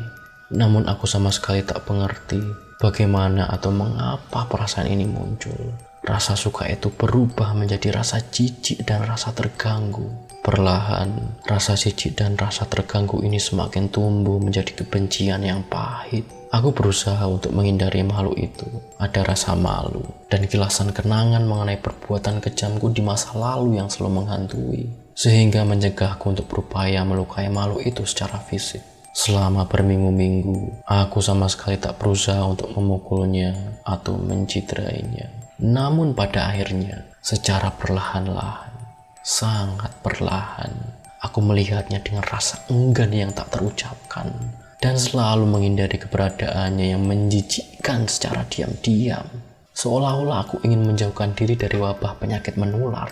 Namun 0.51 0.91
aku 0.91 1.07
sama 1.07 1.31
sekali 1.31 1.63
tak 1.63 1.87
mengerti 1.87 2.43
bagaimana 2.83 3.47
atau 3.47 3.71
mengapa 3.71 4.51
perasaan 4.51 4.91
ini 4.91 5.07
muncul. 5.07 5.71
Rasa 6.03 6.35
suka 6.35 6.67
itu 6.67 6.91
berubah 6.91 7.55
menjadi 7.55 7.95
rasa 7.95 8.19
jijik 8.19 8.83
dan 8.83 9.07
rasa 9.07 9.31
terganggu. 9.31 10.27
Perlahan, 10.43 11.39
rasa 11.47 11.79
jijik 11.79 12.19
dan 12.19 12.35
rasa 12.35 12.67
terganggu 12.67 13.23
ini 13.23 13.39
semakin 13.39 13.87
tumbuh 13.87 14.35
menjadi 14.35 14.83
kebencian 14.83 15.47
yang 15.47 15.63
pahit. 15.63 16.38
Aku 16.49 16.73
berusaha 16.73 17.29
untuk 17.29 17.53
menghindari 17.53 18.01
makhluk 18.01 18.33
itu. 18.41 18.65
Ada 18.97 19.21
rasa 19.21 19.53
malu 19.53 20.01
dan 20.33 20.49
kilasan 20.49 20.89
kenangan 20.89 21.45
mengenai 21.45 21.77
perbuatan 21.77 22.41
kejamku 22.41 22.89
di 22.89 23.05
masa 23.05 23.37
lalu 23.37 23.77
yang 23.77 23.85
selalu 23.85 24.25
menghantui. 24.25 24.89
Sehingga 25.13 25.61
mencegahku 25.61 26.33
untuk 26.33 26.49
berupaya 26.49 27.05
melukai 27.05 27.53
makhluk 27.53 27.85
itu 27.85 28.01
secara 28.01 28.41
fisik. 28.41 28.81
Selama 29.13 29.69
berminggu-minggu, 29.69 30.89
aku 30.89 31.21
sama 31.21 31.45
sekali 31.45 31.77
tak 31.77 32.01
berusaha 32.01 32.41
untuk 32.41 32.73
memukulnya 32.73 33.77
atau 33.85 34.17
menciderainya. 34.17 35.53
Namun 35.61 36.17
pada 36.17 36.49
akhirnya, 36.49 37.13
secara 37.21 37.69
perlahan-lahan, 37.77 38.73
sangat 39.21 39.93
perlahan, 40.01 40.73
aku 41.21 41.45
melihatnya 41.45 42.01
dengan 42.01 42.25
rasa 42.25 42.65
enggan 42.73 43.13
yang 43.13 43.29
tak 43.37 43.53
terucapkan 43.53 44.33
dan 44.79 44.95
selalu 44.95 45.43
menghindari 45.43 45.99
keberadaannya 45.99 46.95
yang 46.95 47.03
menjijikkan 47.03 48.07
secara 48.07 48.47
diam-diam. 48.47 49.27
Seolah-olah 49.75 50.47
aku 50.47 50.63
ingin 50.63 50.83
menjauhkan 50.87 51.35
diri 51.35 51.55
dari 51.55 51.79
wabah 51.79 52.19
penyakit 52.19 52.55
menular. 52.55 53.11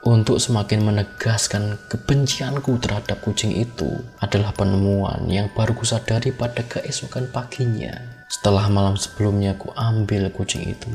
Untuk 0.00 0.40
semakin 0.40 0.80
menegaskan 0.80 1.76
kebencianku 1.92 2.80
terhadap 2.80 3.20
kucing 3.20 3.52
itu 3.52 4.00
adalah 4.24 4.56
penemuan 4.56 5.28
yang 5.28 5.52
baru 5.52 5.76
kusadari 5.76 6.32
pada 6.32 6.64
keesokan 6.64 7.28
paginya. 7.28 7.92
Setelah 8.32 8.72
malam 8.72 8.96
sebelumnya 8.96 9.60
ku 9.60 9.68
ambil 9.76 10.32
kucing 10.32 10.64
itu 10.64 10.88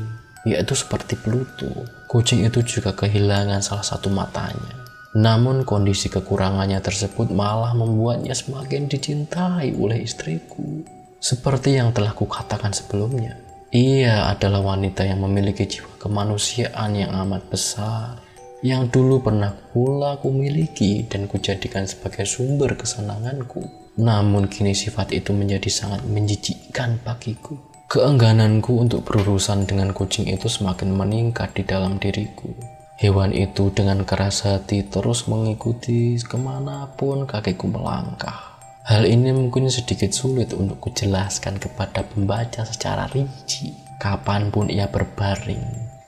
yaitu 0.46 0.78
seperti 0.78 1.18
Pluto. 1.18 1.84
Kucing 2.06 2.46
itu 2.46 2.62
juga 2.62 2.94
kehilangan 2.94 3.58
salah 3.58 3.82
satu 3.82 4.06
matanya. 4.06 4.85
Namun 5.14 5.62
kondisi 5.62 6.10
kekurangannya 6.10 6.82
tersebut 6.82 7.30
malah 7.30 7.76
membuatnya 7.78 8.34
semakin 8.34 8.90
dicintai 8.90 9.76
oleh 9.78 10.02
istriku. 10.02 10.82
Seperti 11.22 11.78
yang 11.78 11.94
telah 11.94 12.12
kukatakan 12.12 12.74
sebelumnya, 12.74 13.38
ia 13.70 14.26
adalah 14.26 14.74
wanita 14.74 15.06
yang 15.06 15.22
memiliki 15.22 15.68
jiwa 15.68 15.94
kemanusiaan 16.02 16.98
yang 16.98 17.14
amat 17.14 17.46
besar 17.46 18.26
yang 18.64 18.88
dulu 18.88 19.20
pernah 19.20 19.52
pula 19.52 20.16
kumiliki 20.16 21.04
dan 21.06 21.28
kujadikan 21.28 21.84
sebagai 21.84 22.24
sumber 22.24 22.74
kesenanganku. 22.74 23.62
Namun 24.00 24.48
kini 24.48 24.72
sifat 24.72 25.12
itu 25.12 25.36
menjadi 25.36 25.68
sangat 25.68 26.02
menjijikkan 26.08 27.00
bagiku. 27.04 27.56
Keenggananku 27.86 28.82
untuk 28.82 29.06
berurusan 29.06 29.68
dengan 29.68 29.94
kucing 29.94 30.26
itu 30.26 30.50
semakin 30.50 30.90
meningkat 30.90 31.54
di 31.54 31.62
dalam 31.62 32.02
diriku. 32.02 32.50
Hewan 32.96 33.36
itu 33.36 33.68
dengan 33.76 34.08
keras 34.08 34.48
hati 34.48 34.80
terus 34.80 35.28
mengikuti 35.28 36.16
ke 36.16 36.40
mana 36.40 36.88
pun 36.96 37.28
kakiku 37.28 37.68
melangkah. 37.68 38.56
Hal 38.88 39.04
ini 39.04 39.36
mungkin 39.36 39.68
sedikit 39.68 40.16
sulit 40.16 40.56
untuk 40.56 40.80
kujelaskan 40.80 41.60
kepada 41.60 42.08
pembaca 42.08 42.64
secara 42.64 43.04
rinci. 43.12 43.76
Kapan 44.00 44.48
pun 44.48 44.72
ia 44.72 44.88
berbaring, 44.88 45.60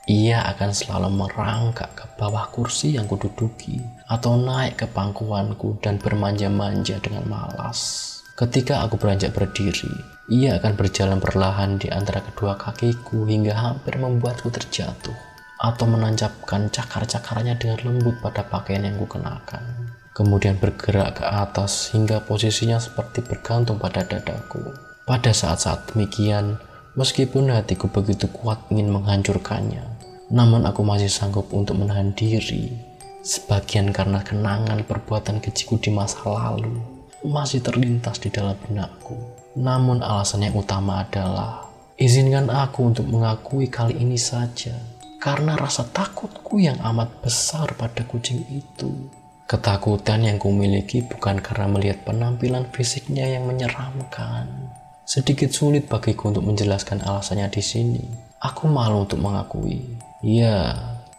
ia 0.09 0.41
akan 0.49 0.73
selalu 0.73 1.13
merangkak 1.13 1.93
ke 1.93 2.05
bawah 2.17 2.49
kursi 2.49 2.97
yang 2.97 3.05
kududuki 3.05 3.85
atau 4.09 4.41
naik 4.41 4.81
ke 4.81 4.87
pangkuanku 4.89 5.85
dan 5.85 6.01
bermanja-manja 6.01 7.05
dengan 7.05 7.29
malas. 7.29 8.09
Ketika 8.33 8.81
aku 8.81 8.97
beranjak 8.97 9.37
berdiri, 9.37 9.93
ia 10.33 10.57
akan 10.57 10.73
berjalan 10.73 11.21
perlahan 11.21 11.77
di 11.77 11.93
antara 11.93 12.25
kedua 12.25 12.57
kakiku 12.57 13.29
hingga 13.29 13.53
hampir 13.53 14.01
membuatku 14.01 14.49
terjatuh 14.49 15.28
atau 15.59 15.91
menancapkan 15.91 16.71
cakar-cakarnya 16.71 17.59
dengan 17.59 17.79
lembut 17.83 18.23
pada 18.23 18.47
pakaian 18.47 18.87
yang 18.87 18.95
kukenakan. 19.03 19.91
Kemudian 20.15 20.59
bergerak 20.59 21.23
ke 21.23 21.25
atas 21.27 21.91
hingga 21.95 22.23
posisinya 22.23 22.79
seperti 22.79 23.23
bergantung 23.23 23.79
pada 23.79 24.07
dadaku. 24.07 24.63
Pada 25.07 25.35
saat-saat 25.35 25.95
demikian, 25.95 26.59
meskipun 26.95 27.51
hatiku 27.51 27.91
begitu 27.91 28.31
kuat 28.31 28.71
ingin 28.71 28.91
menghancurkannya, 28.91 29.83
namun 30.31 30.67
aku 30.67 30.83
masih 30.87 31.11
sanggup 31.11 31.51
untuk 31.55 31.79
menahan 31.79 32.15
diri. 32.15 32.75
Sebagian 33.23 33.91
karena 33.91 34.23
kenangan 34.23 34.87
perbuatan 34.87 35.43
kecilku 35.43 35.79
di 35.83 35.91
masa 35.91 36.23
lalu 36.23 36.79
masih 37.27 37.59
terlintas 37.59 38.23
di 38.23 38.31
dalam 38.31 38.55
benakku. 38.63 39.19
Namun 39.59 40.07
alasan 40.07 40.47
yang 40.47 40.55
utama 40.55 41.03
adalah 41.03 41.67
izinkan 41.99 42.47
aku 42.47 42.95
untuk 42.95 43.11
mengakui 43.11 43.67
kali 43.67 43.99
ini 43.99 44.15
saja 44.15 44.71
karena 45.19 45.59
rasa 45.59 45.87
takutku 45.87 46.63
yang 46.63 46.79
amat 46.83 47.23
besar 47.23 47.75
pada 47.75 48.07
kucing 48.07 48.43
itu. 48.51 49.11
Ketakutan 49.51 50.25
yang 50.25 50.39
kumiliki 50.39 51.03
bukan 51.05 51.43
karena 51.43 51.67
melihat 51.69 52.07
penampilan 52.07 52.71
fisiknya 52.71 53.27
yang 53.27 53.47
menyeramkan. 53.47 54.71
Sedikit 55.03 55.51
sulit 55.51 55.89
bagiku 55.91 56.31
untuk 56.31 56.45
menjelaskan 56.45 57.03
alasannya 57.03 57.49
di 57.51 57.63
sini. 57.65 58.05
Aku 58.39 58.69
malu 58.69 59.09
untuk 59.09 59.19
mengakui. 59.19 59.99
Ya, 60.21 60.77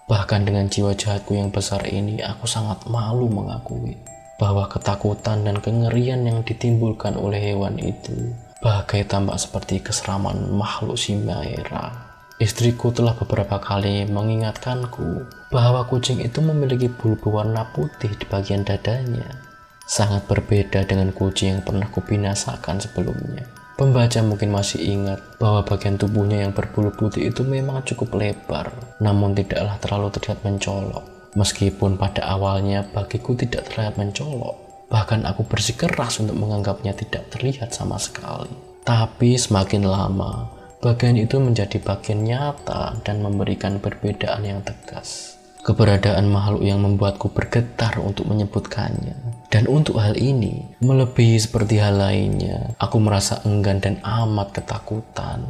Bahkan 0.09 0.49
dengan 0.49 0.65
jiwa 0.65 0.97
jahatku 0.97 1.37
yang 1.37 1.53
besar 1.53 1.85
ini, 1.85 2.17
aku 2.17 2.49
sangat 2.49 2.89
malu 2.89 3.29
mengakui 3.29 3.93
bahwa 4.41 4.65
ketakutan 4.65 5.45
dan 5.45 5.61
kengerian 5.61 6.25
yang 6.25 6.41
ditimbulkan 6.41 7.13
oleh 7.13 7.37
hewan 7.37 7.77
itu 7.77 8.33
bagai 8.57 9.05
tampak 9.05 9.37
seperti 9.37 9.85
keseraman 9.85 10.49
makhluk 10.49 10.97
Simaira. 10.97 12.08
Istriku 12.39 12.95
telah 12.95 13.19
beberapa 13.19 13.59
kali 13.59 14.07
mengingatkanku 14.07 15.27
bahwa 15.51 15.83
kucing 15.83 16.23
itu 16.23 16.39
memiliki 16.39 16.87
bulu 16.87 17.19
berwarna 17.19 17.67
putih 17.75 18.15
di 18.15 18.23
bagian 18.31 18.63
dadanya 18.63 19.49
sangat 19.89 20.29
berbeda 20.29 20.85
dengan 20.85 21.09
kucing 21.09 21.57
yang 21.57 21.61
pernah 21.65 21.89
kubinasakan 21.89 22.77
sebelumnya. 22.77 23.41
Pembaca 23.73 24.21
mungkin 24.21 24.53
masih 24.53 24.85
ingat 24.85 25.17
bahwa 25.41 25.65
bagian 25.65 25.97
tubuhnya 25.97 26.45
yang 26.45 26.53
berbulu 26.53 26.93
putih 26.93 27.33
itu 27.33 27.41
memang 27.41 27.81
cukup 27.81 28.13
lebar, 28.21 28.69
namun 29.01 29.33
tidaklah 29.33 29.81
terlalu 29.81 30.13
terlihat 30.13 30.45
mencolok. 30.45 31.33
Meskipun 31.33 31.97
pada 31.97 32.21
awalnya 32.29 32.85
bagiku 32.85 33.33
tidak 33.33 33.65
terlihat 33.71 33.97
mencolok, 33.97 34.85
bahkan 34.93 35.25
aku 35.25 35.47
bersikeras 35.49 36.21
untuk 36.21 36.37
menganggapnya 36.37 36.93
tidak 36.93 37.33
terlihat 37.33 37.73
sama 37.73 37.97
sekali. 37.97 38.53
Tapi 38.85 39.39
semakin 39.39 39.87
lama, 39.89 40.58
bagian 40.79 41.19
itu 41.19 41.39
menjadi 41.43 41.75
bagian 41.83 42.23
nyata 42.23 43.03
dan 43.03 43.19
memberikan 43.19 43.83
perbedaan 43.83 44.47
yang 44.47 44.59
tegas. 44.63 45.35
Keberadaan 45.59 46.31
makhluk 46.31 46.63
yang 46.63 46.79
membuatku 46.79 47.35
bergetar 47.35 47.99
untuk 47.99 48.31
menyebutkannya. 48.31 49.43
Dan 49.51 49.67
untuk 49.67 49.99
hal 49.99 50.15
ini, 50.15 50.63
melebihi 50.79 51.35
seperti 51.35 51.83
hal 51.83 51.99
lainnya, 51.99 52.79
aku 52.79 52.95
merasa 53.03 53.43
enggan 53.43 53.83
dan 53.83 53.99
amat 53.99 54.55
ketakutan. 54.55 55.43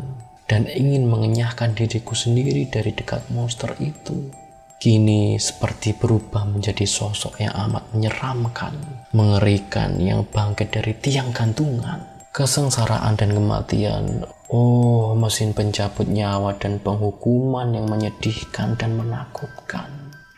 Dan 0.50 0.66
ingin 0.66 1.06
mengenyahkan 1.06 1.78
diriku 1.78 2.18
sendiri 2.18 2.66
dari 2.74 2.90
dekat 2.90 3.30
monster 3.30 3.78
itu. 3.78 4.34
Kini 4.82 5.38
seperti 5.38 5.94
berubah 5.94 6.50
menjadi 6.50 6.90
sosok 6.90 7.38
yang 7.38 7.54
amat 7.70 7.94
menyeramkan, 7.94 8.74
mengerikan 9.14 10.02
yang 10.02 10.26
bangkit 10.26 10.74
dari 10.74 10.98
tiang 10.98 11.30
gantungan. 11.30 12.02
Kesengsaraan 12.34 13.14
dan 13.14 13.38
kematian, 13.38 14.26
oh 14.50 15.14
mesin 15.14 15.54
pencabut 15.54 16.10
nyawa 16.10 16.58
dan 16.58 16.82
penghukuman 16.82 17.70
yang 17.70 17.86
menyedihkan 17.86 18.74
dan 18.76 18.98
menakutkan. 18.98 19.88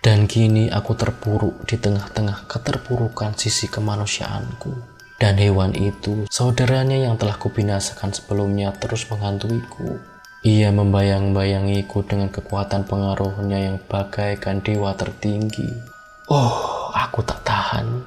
Dan 0.01 0.25
kini 0.25 0.67
aku 0.67 0.97
terpuruk 0.97 1.63
di 1.69 1.77
tengah-tengah 1.77 2.49
keterpurukan 2.49 3.37
sisi 3.37 3.69
kemanusiaanku. 3.69 4.73
Dan 5.21 5.37
hewan 5.37 5.77
itu, 5.77 6.25
saudaranya 6.33 6.97
yang 6.97 7.13
telah 7.21 7.37
kubinasakan 7.37 8.09
sebelumnya 8.09 8.73
terus 8.81 9.05
menghantuiku. 9.13 10.01
Ia 10.41 10.73
membayang-bayangiku 10.73 12.01
dengan 12.01 12.33
kekuatan 12.33 12.89
pengaruhnya 12.89 13.61
yang 13.61 13.77
bagaikan 13.85 14.65
dewa 14.65 14.97
tertinggi. 14.97 15.69
Oh, 16.25 16.89
aku 16.97 17.21
tak 17.21 17.45
tahan. 17.45 18.01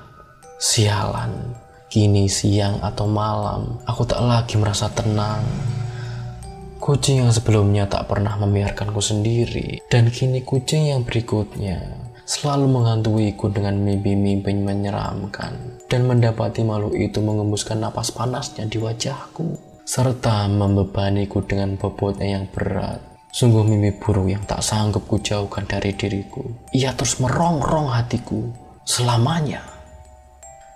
Sialan, 0.58 1.54
kini 1.86 2.26
siang 2.26 2.82
atau 2.82 3.06
malam, 3.06 3.78
aku 3.86 4.02
tak 4.02 4.18
lagi 4.18 4.58
merasa 4.58 4.90
tenang. 4.90 5.46
Kucing 6.84 7.24
yang 7.24 7.32
sebelumnya 7.32 7.88
tak 7.88 8.12
pernah 8.12 8.36
membiarkanku 8.36 9.00
sendiri, 9.00 9.80
dan 9.88 10.12
kini 10.12 10.44
kucing 10.44 10.92
yang 10.92 11.00
berikutnya 11.00 11.80
selalu 12.28 12.68
menghantuiku 12.76 13.48
dengan 13.48 13.80
mimpi-mimpi 13.80 14.52
menyeramkan, 14.52 15.80
dan 15.88 16.04
mendapati 16.04 16.60
malu 16.60 16.92
itu 16.92 17.24
mengembuskan 17.24 17.80
napas 17.80 18.12
panasnya 18.12 18.68
di 18.68 18.76
wajahku, 18.76 19.56
serta 19.88 20.44
membebaniku 20.44 21.40
dengan 21.40 21.80
bobotnya 21.80 22.36
yang 22.36 22.52
berat. 22.52 23.00
Sungguh 23.32 23.64
mimpi 23.64 23.96
buruk 23.96 24.28
yang 24.28 24.44
tak 24.44 24.60
sanggup 24.60 25.08
kujauhkan 25.08 25.64
dari 25.64 25.96
diriku. 25.96 26.44
Ia 26.76 26.92
terus 26.92 27.16
merongrong 27.16 27.96
hatiku 27.96 28.44
selamanya. 28.84 29.73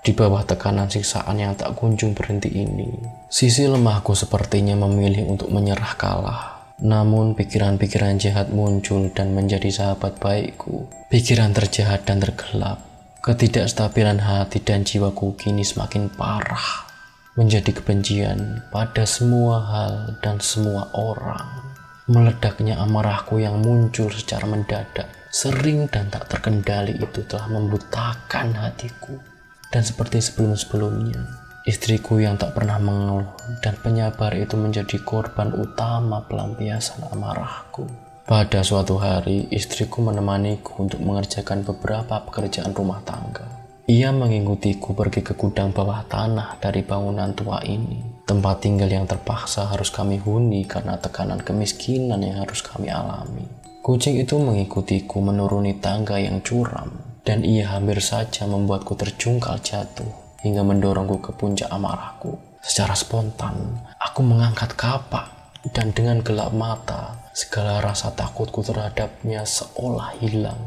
Di 0.09 0.17
bawah 0.17 0.41
tekanan 0.41 0.89
siksaan 0.89 1.37
yang 1.37 1.53
tak 1.53 1.77
kunjung 1.77 2.17
berhenti 2.17 2.49
ini, 2.49 2.89
sisi 3.29 3.69
lemahku 3.69 4.17
sepertinya 4.17 4.73
memilih 4.73 5.29
untuk 5.29 5.53
menyerah 5.53 6.01
kalah. 6.01 6.41
Namun 6.81 7.37
pikiran-pikiran 7.37 8.17
jahat 8.17 8.49
muncul 8.49 9.13
dan 9.13 9.37
menjadi 9.37 9.69
sahabat 9.69 10.17
baikku. 10.17 10.89
Pikiran 11.13 11.53
terjahat 11.53 12.09
dan 12.09 12.25
tergelap. 12.25 12.81
Ketidakstabilan 13.21 14.25
hati 14.25 14.65
dan 14.65 14.89
jiwaku 14.89 15.37
kini 15.37 15.61
semakin 15.61 16.09
parah. 16.09 16.89
Menjadi 17.37 17.77
kebencian 17.77 18.65
pada 18.73 19.05
semua 19.05 19.61
hal 19.61 20.17
dan 20.25 20.41
semua 20.41 20.89
orang. 20.97 21.69
Meledaknya 22.09 22.81
amarahku 22.81 23.45
yang 23.45 23.61
muncul 23.61 24.09
secara 24.09 24.49
mendadak, 24.49 25.13
sering 25.29 25.85
dan 25.93 26.09
tak 26.09 26.33
terkendali 26.33 26.97
itu 26.97 27.21
telah 27.29 27.53
membutakan 27.53 28.57
hatiku. 28.57 29.28
Dan 29.69 29.85
seperti 29.85 30.25
sebelum-sebelumnya, 30.25 31.29
istriku 31.69 32.17
yang 32.17 32.41
tak 32.41 32.57
pernah 32.57 32.81
mengeluh 32.81 33.29
dan 33.61 33.77
penyabar 33.77 34.33
itu 34.33 34.57
menjadi 34.57 34.97
korban 35.05 35.53
utama 35.53 36.25
pelampiasan 36.25 37.05
amarahku. 37.13 37.85
Pada 38.25 38.65
suatu 38.65 38.97
hari, 38.97 39.45
istriku 39.53 40.01
menemaniku 40.01 40.81
untuk 40.81 41.05
mengerjakan 41.05 41.69
beberapa 41.69 42.17
pekerjaan 42.25 42.73
rumah 42.73 43.05
tangga. 43.05 43.45
Ia 43.89 44.13
mengikutiku 44.13 44.93
pergi 44.93 45.25
ke 45.25 45.33
gudang 45.33 45.73
bawah 45.73 46.05
tanah 46.05 46.61
dari 46.61 46.85
bangunan 46.85 47.33
tua 47.33 47.61
ini. 47.65 48.25
Tempat 48.25 48.65
tinggal 48.65 48.89
yang 48.89 49.09
terpaksa 49.09 49.69
harus 49.69 49.89
kami 49.89 50.21
huni 50.21 50.69
karena 50.69 51.01
tekanan 51.01 51.41
kemiskinan 51.41 52.21
yang 52.21 52.45
harus 52.45 52.61
kami 52.61 52.93
alami. 52.93 53.49
Kucing 53.81 54.21
itu 54.21 54.37
mengikutiku 54.37 55.25
menuruni 55.25 55.81
tangga 55.81 56.21
yang 56.21 56.45
curam 56.45 57.08
dan 57.23 57.47
ia 57.47 57.71
hampir 57.71 57.99
saja 58.03 58.47
membuatku 58.47 58.95
terjungkal 58.99 59.59
jatuh 59.63 60.09
hingga 60.43 60.63
mendorongku 60.63 61.19
ke 61.19 61.31
puncak 61.35 61.71
amarahku. 61.71 62.39
Secara 62.59 62.95
spontan, 62.99 63.83
aku 64.03 64.21
mengangkat 64.27 64.75
kapak 64.75 65.39
dan 65.75 65.91
dengan 65.91 66.23
gelap 66.23 66.55
mata, 66.55 67.19
segala 67.35 67.83
rasa 67.83 68.15
takutku 68.15 68.63
terhadapnya 68.63 69.43
seolah 69.43 70.15
hilang. 70.23 70.59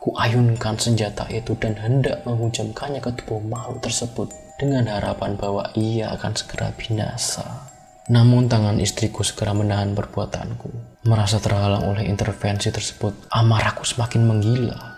Kuayunkan 0.00 0.80
senjata 0.80 1.28
itu 1.28 1.52
dan 1.60 1.76
hendak 1.76 2.24
menghujamkannya 2.24 3.04
ke 3.04 3.12
tubuh 3.20 3.44
makhluk 3.44 3.84
tersebut 3.84 4.32
dengan 4.56 4.88
harapan 4.88 5.36
bahwa 5.36 5.68
ia 5.76 6.08
akan 6.16 6.32
segera 6.32 6.72
binasa. 6.72 7.68
Namun 8.10 8.50
tangan 8.50 8.80
istriku 8.82 9.22
segera 9.22 9.54
menahan 9.54 9.94
perbuatanku. 9.94 11.00
Merasa 11.06 11.38
terhalang 11.38 11.86
oleh 11.86 12.08
intervensi 12.10 12.72
tersebut, 12.72 13.30
amarahku 13.30 13.86
semakin 13.86 14.26
menggila. 14.26 14.89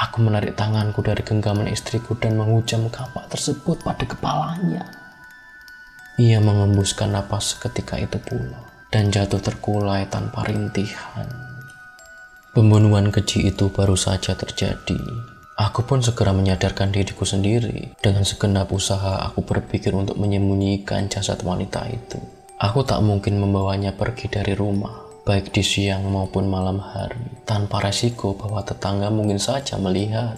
Aku 0.00 0.24
menarik 0.24 0.56
tanganku 0.56 1.04
dari 1.04 1.20
genggaman 1.20 1.68
istriku 1.68 2.16
dan 2.16 2.40
menghujam 2.40 2.88
kapak 2.88 3.28
tersebut 3.28 3.84
pada 3.84 4.08
kepalanya. 4.08 4.88
Ia 6.16 6.40
mengembuskan 6.40 7.12
napas 7.12 7.52
seketika 7.52 8.00
itu 8.00 8.16
pula 8.16 8.64
dan 8.88 9.12
jatuh 9.12 9.44
terkulai 9.44 10.08
tanpa 10.08 10.48
rintihan. 10.48 11.28
Pembunuhan 12.56 13.12
keji 13.12 13.52
itu 13.52 13.68
baru 13.68 13.94
saja 13.94 14.32
terjadi. 14.32 14.96
Aku 15.60 15.84
pun 15.84 16.00
segera 16.00 16.32
menyadarkan 16.32 16.88
diriku 16.88 17.28
sendiri. 17.28 17.92
Dengan 18.00 18.24
segenap 18.24 18.72
usaha, 18.72 19.20
aku 19.20 19.44
berpikir 19.44 19.92
untuk 19.92 20.16
menyembunyikan 20.16 21.12
jasad 21.12 21.44
wanita 21.44 21.84
itu. 21.92 22.16
Aku 22.56 22.88
tak 22.88 23.04
mungkin 23.04 23.36
membawanya 23.36 23.92
pergi 23.92 24.32
dari 24.32 24.56
rumah 24.56 25.09
baik 25.24 25.52
di 25.52 25.62
siang 25.62 26.08
maupun 26.08 26.48
malam 26.48 26.80
hari, 26.80 27.44
tanpa 27.44 27.80
resiko 27.84 28.32
bahwa 28.34 28.64
tetangga 28.64 29.12
mungkin 29.12 29.38
saja 29.38 29.76
melihat. 29.76 30.36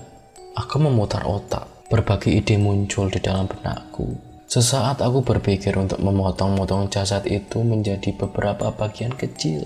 Aku 0.53 0.77
memutar 0.77 1.25
otak, 1.25 1.65
berbagai 1.89 2.29
ide 2.29 2.61
muncul 2.61 3.09
di 3.09 3.17
dalam 3.23 3.49
benakku. 3.49 4.13
Sesaat 4.45 5.01
aku 5.01 5.25
berpikir 5.25 5.73
untuk 5.81 5.97
memotong-motong 6.05 6.93
jasad 6.93 7.25
itu 7.25 7.65
menjadi 7.65 8.13
beberapa 8.13 8.69
bagian 8.69 9.17
kecil 9.17 9.65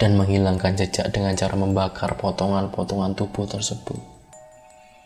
dan 0.00 0.16
menghilangkan 0.16 0.80
jejak 0.80 1.12
dengan 1.12 1.36
cara 1.36 1.52
membakar 1.60 2.16
potongan-potongan 2.16 3.12
tubuh 3.12 3.44
tersebut. 3.44 4.00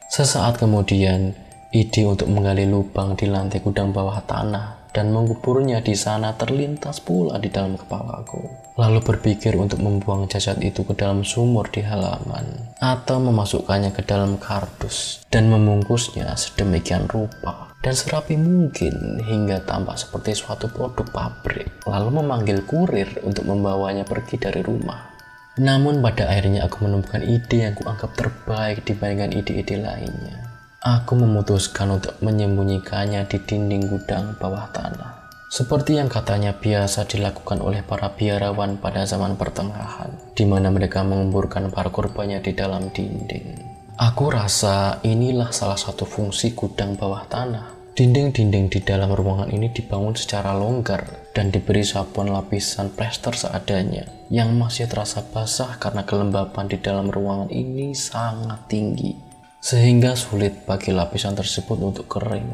Sesaat 0.06 0.62
kemudian, 0.62 1.34
ide 1.74 2.06
untuk 2.06 2.30
menggali 2.30 2.62
lubang 2.64 3.18
di 3.18 3.26
lantai 3.26 3.58
gudang 3.58 3.90
bawah 3.90 4.22
tanah 4.22 4.77
dan 4.92 5.12
menguburnya 5.12 5.84
di 5.84 5.92
sana 5.92 6.34
terlintas 6.34 7.00
pula 7.04 7.36
di 7.36 7.52
dalam 7.52 7.76
kepalaku. 7.76 8.44
Lalu 8.78 9.02
berpikir 9.02 9.58
untuk 9.58 9.82
membuang 9.82 10.30
jasad 10.30 10.58
itu 10.62 10.86
ke 10.86 10.94
dalam 10.94 11.26
sumur 11.26 11.66
di 11.68 11.82
halaman 11.82 12.76
atau 12.78 13.18
memasukkannya 13.18 13.90
ke 13.90 14.06
dalam 14.06 14.38
kardus 14.38 15.26
dan 15.28 15.50
membungkusnya 15.50 16.32
sedemikian 16.38 17.10
rupa 17.10 17.74
dan 17.82 17.94
serapi 17.94 18.34
mungkin 18.34 19.22
hingga 19.22 19.62
tampak 19.66 19.98
seperti 19.98 20.34
suatu 20.34 20.66
produk 20.70 21.06
pabrik 21.10 21.70
lalu 21.86 22.22
memanggil 22.22 22.62
kurir 22.66 23.06
untuk 23.22 23.46
membawanya 23.46 24.02
pergi 24.02 24.38
dari 24.38 24.62
rumah. 24.62 25.14
Namun 25.58 25.98
pada 25.98 26.30
akhirnya 26.30 26.70
aku 26.70 26.86
menemukan 26.86 27.18
ide 27.26 27.66
yang 27.66 27.74
kuanggap 27.74 28.14
terbaik 28.14 28.86
dibandingkan 28.86 29.34
ide-ide 29.34 29.82
lainnya. 29.82 30.47
Aku 30.78 31.18
memutuskan 31.18 31.90
untuk 31.98 32.14
menyembunyikannya 32.22 33.26
di 33.26 33.42
dinding 33.42 33.90
gudang 33.90 34.38
bawah 34.38 34.70
tanah. 34.70 35.26
Seperti 35.50 35.98
yang 35.98 36.06
katanya 36.06 36.54
biasa 36.54 37.02
dilakukan 37.02 37.58
oleh 37.58 37.82
para 37.82 38.14
biarawan 38.14 38.78
pada 38.78 39.02
zaman 39.02 39.34
pertengahan, 39.34 40.14
di 40.38 40.46
mana 40.46 40.70
mereka 40.70 41.02
menguburkan 41.02 41.74
para 41.74 41.90
korbannya 41.90 42.38
di 42.38 42.54
dalam 42.54 42.94
dinding. 42.94 43.58
Aku 43.98 44.30
rasa 44.30 45.02
inilah 45.02 45.50
salah 45.50 45.74
satu 45.74 46.06
fungsi 46.06 46.54
gudang 46.54 46.94
bawah 46.94 47.26
tanah. 47.26 47.74
Dinding-dinding 47.98 48.70
di 48.70 48.78
dalam 48.78 49.10
ruangan 49.10 49.50
ini 49.50 49.74
dibangun 49.74 50.14
secara 50.14 50.54
longgar 50.54 51.34
dan 51.34 51.50
diberi 51.50 51.82
sapuan 51.82 52.30
lapisan 52.30 52.94
plester 52.94 53.34
seadanya 53.34 54.06
yang 54.30 54.54
masih 54.54 54.86
terasa 54.86 55.26
basah 55.26 55.74
karena 55.82 56.06
kelembapan 56.06 56.70
di 56.70 56.78
dalam 56.78 57.10
ruangan 57.10 57.50
ini 57.50 57.98
sangat 57.98 58.70
tinggi 58.70 59.27
sehingga 59.58 60.14
sulit 60.14 60.64
bagi 60.64 60.94
lapisan 60.94 61.34
tersebut 61.34 61.78
untuk 61.82 62.06
kering. 62.06 62.48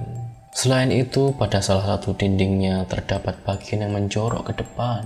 Selain 0.54 0.88
itu, 0.94 1.34
pada 1.34 1.58
salah 1.58 1.84
satu 1.84 2.14
dindingnya 2.14 2.86
terdapat 2.86 3.42
bagian 3.42 3.84
yang 3.84 3.92
menjorok 3.98 4.54
ke 4.54 4.62
depan, 4.62 5.02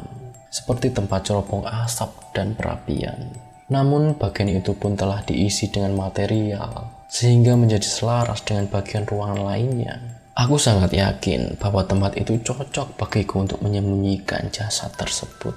seperti 0.53 0.93
tempat 0.93 1.25
cerobong 1.25 1.65
asap 1.65 2.13
dan 2.37 2.53
perapian. 2.53 3.33
Namun, 3.73 4.17
bagian 4.17 4.49
itu 4.61 4.77
pun 4.77 4.93
telah 4.93 5.25
diisi 5.25 5.73
dengan 5.73 5.97
material, 5.97 7.05
sehingga 7.09 7.57
menjadi 7.57 7.89
selaras 7.89 8.45
dengan 8.45 8.69
bagian 8.69 9.09
ruangan 9.09 9.41
lainnya. 9.45 9.97
Aku 10.39 10.55
sangat 10.61 10.95
yakin 10.95 11.59
bahwa 11.59 11.83
tempat 11.83 12.15
itu 12.15 12.39
cocok 12.45 12.95
bagiku 12.95 13.43
untuk 13.43 13.59
menyembunyikan 13.65 14.53
jasad 14.55 14.95
tersebut. 14.95 15.57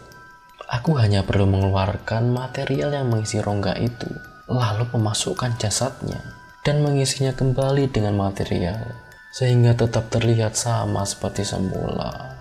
Aku 0.71 0.95
hanya 0.95 1.27
perlu 1.27 1.45
mengeluarkan 1.45 2.31
material 2.31 2.95
yang 2.95 3.11
mengisi 3.11 3.43
rongga 3.43 3.75
itu, 3.77 4.07
lalu 4.51 4.83
memasukkan 4.91 5.55
jasadnya, 5.55 6.19
dan 6.67 6.83
mengisinya 6.83 7.31
kembali 7.31 7.87
dengan 7.87 8.19
material 8.19 9.11
sehingga 9.31 9.73
tetap 9.73 10.11
terlihat 10.11 10.59
sama 10.59 11.07
seperti 11.07 11.47
semula. 11.47 12.35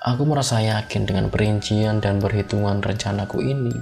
Aku 0.00 0.24
merasa 0.24 0.64
yakin 0.64 1.04
dengan 1.04 1.28
perincian 1.28 2.00
dan 2.00 2.16
perhitungan 2.16 2.80
rencanaku 2.80 3.44
ini. 3.44 3.76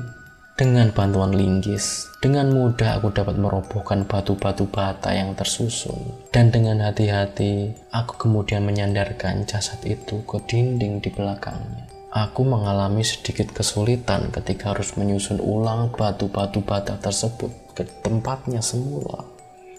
Dengan 0.58 0.90
bantuan 0.90 1.30
linggis, 1.30 2.10
dengan 2.18 2.50
mudah 2.50 2.98
aku 2.98 3.14
dapat 3.14 3.38
merobohkan 3.38 4.02
batu-batu 4.02 4.66
bata 4.66 5.14
yang 5.14 5.38
tersusun. 5.38 6.18
Dan 6.34 6.50
dengan 6.50 6.82
hati-hati, 6.82 7.70
aku 7.94 8.26
kemudian 8.26 8.66
menyandarkan 8.66 9.46
jasad 9.46 9.78
itu 9.86 10.26
ke 10.26 10.42
dinding 10.50 10.98
di 10.98 11.14
belakangnya. 11.14 11.86
Aku 12.10 12.42
mengalami 12.42 13.06
sedikit 13.06 13.54
kesulitan 13.54 14.34
ketika 14.34 14.74
harus 14.74 14.98
menyusun 14.98 15.38
ulang 15.38 15.94
batu-batu 15.94 16.58
bata 16.66 16.98
tersebut 16.98 17.67
ke 17.78 17.86
tempatnya 18.02 18.58
semula. 18.58 19.22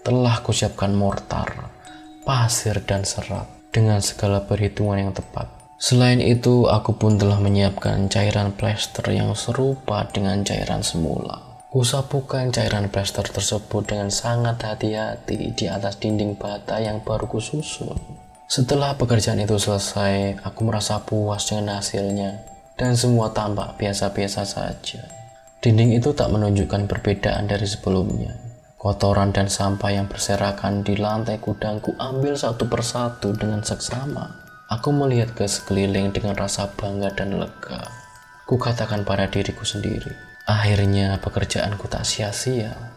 Telah 0.07 0.39
kusiapkan 0.39 0.95
mortar, 0.95 1.67
pasir, 2.23 2.79
dan 2.87 3.03
serat 3.03 3.51
dengan 3.75 3.99
segala 3.99 4.47
perhitungan 4.47 4.95
yang 4.95 5.11
tepat. 5.11 5.51
Selain 5.75 6.23
itu, 6.23 6.71
aku 6.71 6.95
pun 6.95 7.19
telah 7.19 7.43
menyiapkan 7.43 8.07
cairan 8.07 8.55
plester 8.55 9.03
yang 9.11 9.35
serupa 9.35 10.07
dengan 10.07 10.39
cairan 10.47 10.79
semula. 10.79 11.43
Kusapukan 11.69 12.49
cairan 12.55 12.87
plester 12.87 13.27
tersebut 13.27 13.83
dengan 13.91 14.07
sangat 14.07 14.63
hati-hati 14.63 15.51
di 15.51 15.65
atas 15.67 15.99
dinding 15.99 16.39
bata 16.39 16.79
yang 16.79 17.03
baru 17.03 17.27
kususun. 17.27 17.99
Setelah 18.49 18.97
pekerjaan 18.97 19.37
itu 19.43 19.61
selesai, 19.61 20.41
aku 20.41 20.65
merasa 20.65 20.97
puas 21.05 21.45
dengan 21.45 21.77
hasilnya 21.77 22.41
dan 22.73 22.97
semua 22.97 23.29
tampak 23.29 23.77
biasa-biasa 23.77 24.41
saja. 24.47 25.18
Dinding 25.59 25.99
itu 25.99 26.15
tak 26.15 26.31
menunjukkan 26.31 26.87
perbedaan 26.87 27.51
dari 27.51 27.67
sebelumnya. 27.67 28.31
Kotoran 28.79 29.35
dan 29.35 29.51
sampah 29.51 29.91
yang 29.91 30.07
berserakan 30.07 30.87
di 30.87 30.95
lantai 30.95 31.35
gudangku 31.35 31.99
ambil 31.99 32.39
satu 32.39 32.71
persatu 32.71 33.35
dengan 33.35 33.59
seksama. 33.59 34.39
Aku 34.71 34.95
melihat 34.95 35.35
ke 35.35 35.43
sekeliling 35.43 36.15
dengan 36.15 36.39
rasa 36.39 36.71
bangga 36.79 37.11
dan 37.11 37.35
lega. 37.35 37.91
Ku 38.47 38.55
katakan 38.55 39.03
pada 39.03 39.27
diriku 39.27 39.67
sendiri, 39.67 40.15
akhirnya 40.47 41.19
pekerjaanku 41.19 41.91
tak 41.91 42.07
sia-sia. 42.07 42.95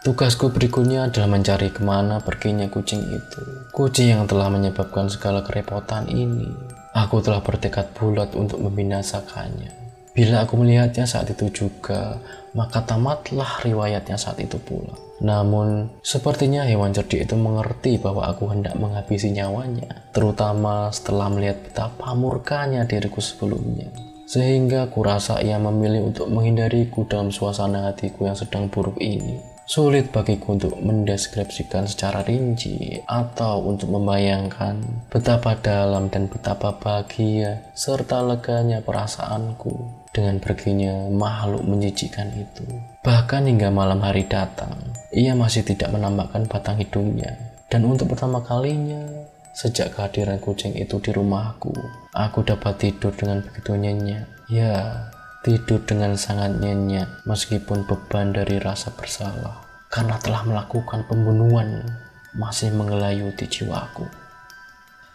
Tugasku 0.00 0.48
berikutnya 0.48 1.12
adalah 1.12 1.28
mencari 1.28 1.76
ke 1.76 1.84
mana 1.84 2.24
perginya 2.24 2.72
kucing 2.72 3.04
itu. 3.04 3.68
Kucing 3.68 4.16
yang 4.16 4.24
telah 4.24 4.48
menyebabkan 4.48 5.12
segala 5.12 5.44
kerepotan 5.44 6.08
ini. 6.08 6.48
Aku 6.96 7.20
telah 7.20 7.44
bertekad 7.44 7.92
bulat 7.92 8.32
untuk 8.32 8.64
membinasakannya. 8.64 9.85
Bila 10.16 10.48
aku 10.48 10.56
melihatnya 10.56 11.04
saat 11.04 11.28
itu 11.28 11.52
juga, 11.52 12.16
maka 12.56 12.80
tamatlah 12.88 13.60
riwayatnya 13.60 14.16
saat 14.16 14.40
itu 14.40 14.56
pula. 14.56 14.96
Namun, 15.20 15.92
sepertinya 16.00 16.64
hewan 16.64 16.96
cerdik 16.96 17.28
itu 17.28 17.36
mengerti 17.36 18.00
bahwa 18.00 18.24
aku 18.24 18.48
hendak 18.48 18.80
menghabisi 18.80 19.28
nyawanya, 19.28 20.08
terutama 20.16 20.88
setelah 20.88 21.28
melihat 21.28 21.60
betapa 21.60 22.16
murkanya 22.16 22.88
diriku 22.88 23.20
sebelumnya. 23.20 23.92
Sehingga 24.24 24.88
kurasa 24.88 25.44
ia 25.44 25.60
memilih 25.60 26.08
untuk 26.08 26.32
menghindariku 26.32 27.04
dalam 27.04 27.28
suasana 27.28 27.92
hatiku 27.92 28.24
yang 28.24 28.40
sedang 28.40 28.72
buruk 28.72 28.96
ini. 28.96 29.36
Sulit 29.66 30.14
bagiku 30.14 30.54
untuk 30.54 30.78
mendeskripsikan 30.78 31.90
secara 31.90 32.22
rinci 32.22 33.02
atau 33.02 33.66
untuk 33.66 33.90
membayangkan 33.92 34.78
betapa 35.10 35.58
dalam 35.58 36.06
dan 36.06 36.30
betapa 36.30 36.78
bahagia 36.78 37.66
serta 37.74 38.22
leganya 38.22 38.78
perasaanku 38.78 40.05
dengan 40.16 40.40
perginya 40.40 41.12
makhluk 41.12 41.60
menjijikan 41.68 42.32
itu. 42.32 42.64
Bahkan 43.04 43.44
hingga 43.52 43.68
malam 43.68 44.00
hari 44.00 44.24
datang, 44.24 44.72
ia 45.12 45.36
masih 45.36 45.60
tidak 45.60 45.92
menampakkan 45.92 46.48
batang 46.48 46.80
hidungnya. 46.80 47.36
Dan 47.68 47.84
untuk 47.84 48.16
pertama 48.16 48.40
kalinya, 48.40 49.04
sejak 49.52 49.92
kehadiran 49.92 50.40
kucing 50.40 50.72
itu 50.72 50.96
di 51.04 51.12
rumahku, 51.12 51.76
aku 52.16 52.40
dapat 52.48 52.80
tidur 52.80 53.12
dengan 53.12 53.44
begitu 53.44 53.76
nyenyak. 53.76 54.24
Ya, 54.48 55.04
tidur 55.44 55.84
dengan 55.84 56.16
sangat 56.16 56.56
nyenyak 56.56 57.28
meskipun 57.28 57.84
beban 57.84 58.32
dari 58.32 58.56
rasa 58.56 58.96
bersalah 58.96 59.60
karena 59.92 60.16
telah 60.18 60.42
melakukan 60.48 61.04
pembunuhan 61.04 61.84
masih 62.32 62.72
mengelayuti 62.72 63.44
jiwaku. 63.44 64.08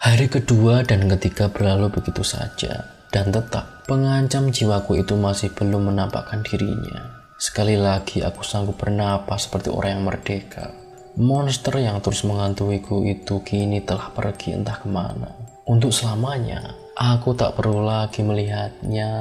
Hari 0.01 0.29
kedua 0.29 0.81
dan 0.85 1.05
ketiga 1.05 1.49
berlalu 1.49 1.93
begitu 1.93 2.25
saja 2.25 3.00
dan 3.11 3.29
tetap 3.29 3.83
pengancam 3.85 4.49
jiwaku 4.49 5.03
itu 5.03 5.19
masih 5.19 5.51
belum 5.51 5.91
menampakkan 5.91 6.41
dirinya. 6.47 7.21
Sekali 7.35 7.75
lagi 7.75 8.23
aku 8.23 8.41
sanggup 8.41 8.79
bernapas 8.79 9.51
seperti 9.51 9.67
orang 9.67 9.99
yang 9.99 10.05
merdeka. 10.07 10.71
Monster 11.19 11.75
yang 11.83 11.99
terus 11.99 12.23
mengantuiku 12.23 13.03
itu 13.03 13.43
kini 13.43 13.83
telah 13.83 14.15
pergi 14.15 14.55
entah 14.55 14.79
ke 14.79 14.87
mana. 14.87 15.27
Untuk 15.67 15.91
selamanya, 15.91 16.71
aku 16.95 17.35
tak 17.35 17.59
perlu 17.59 17.83
lagi 17.83 18.23
melihatnya. 18.23 19.11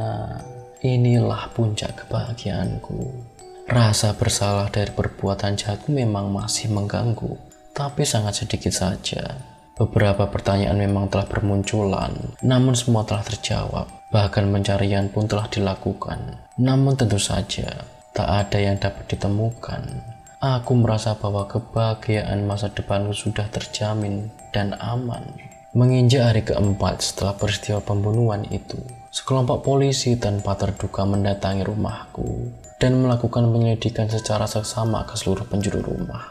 Inilah 0.87 1.51
puncak 1.51 2.07
kebahagiaanku. 2.07 3.27
Rasa 3.67 4.15
bersalah 4.15 4.71
dari 4.71 4.95
perbuatan 4.95 5.59
jahatku 5.59 5.91
memang 5.91 6.31
masih 6.31 6.71
mengganggu, 6.71 7.35
tapi 7.75 8.07
sangat 8.07 8.47
sedikit 8.47 8.71
saja. 8.71 9.50
Beberapa 9.81 10.29
pertanyaan 10.29 10.77
memang 10.77 11.09
telah 11.09 11.25
bermunculan, 11.25 12.13
namun 12.45 12.77
semua 12.77 13.09
telah 13.09 13.25
terjawab. 13.25 13.89
Bahkan 14.13 14.53
pencarian 14.53 15.09
pun 15.09 15.25
telah 15.25 15.49
dilakukan. 15.49 16.37
Namun 16.61 17.01
tentu 17.01 17.17
saja, 17.17 17.89
tak 18.13 18.29
ada 18.29 18.61
yang 18.61 18.77
dapat 18.77 19.09
ditemukan. 19.09 19.83
Aku 20.45 20.77
merasa 20.77 21.17
bahwa 21.17 21.49
kebahagiaan 21.49 22.45
masa 22.45 22.69
depanku 22.69 23.17
sudah 23.17 23.49
terjamin 23.49 24.29
dan 24.53 24.77
aman. 24.77 25.25
Menginjak 25.73 26.29
hari 26.29 26.43
keempat 26.45 27.01
setelah 27.01 27.33
peristiwa 27.41 27.81
pembunuhan 27.81 28.45
itu, 28.53 28.77
Sekelompok 29.11 29.67
polisi 29.67 30.15
tanpa 30.23 30.55
terduga 30.55 31.03
mendatangi 31.03 31.67
rumahku 31.67 32.47
dan 32.79 33.03
melakukan 33.03 33.51
penyelidikan 33.51 34.07
secara 34.07 34.47
seksama 34.47 35.03
ke 35.03 35.19
seluruh 35.19 35.51
penjuru 35.51 35.83
rumah. 35.83 36.31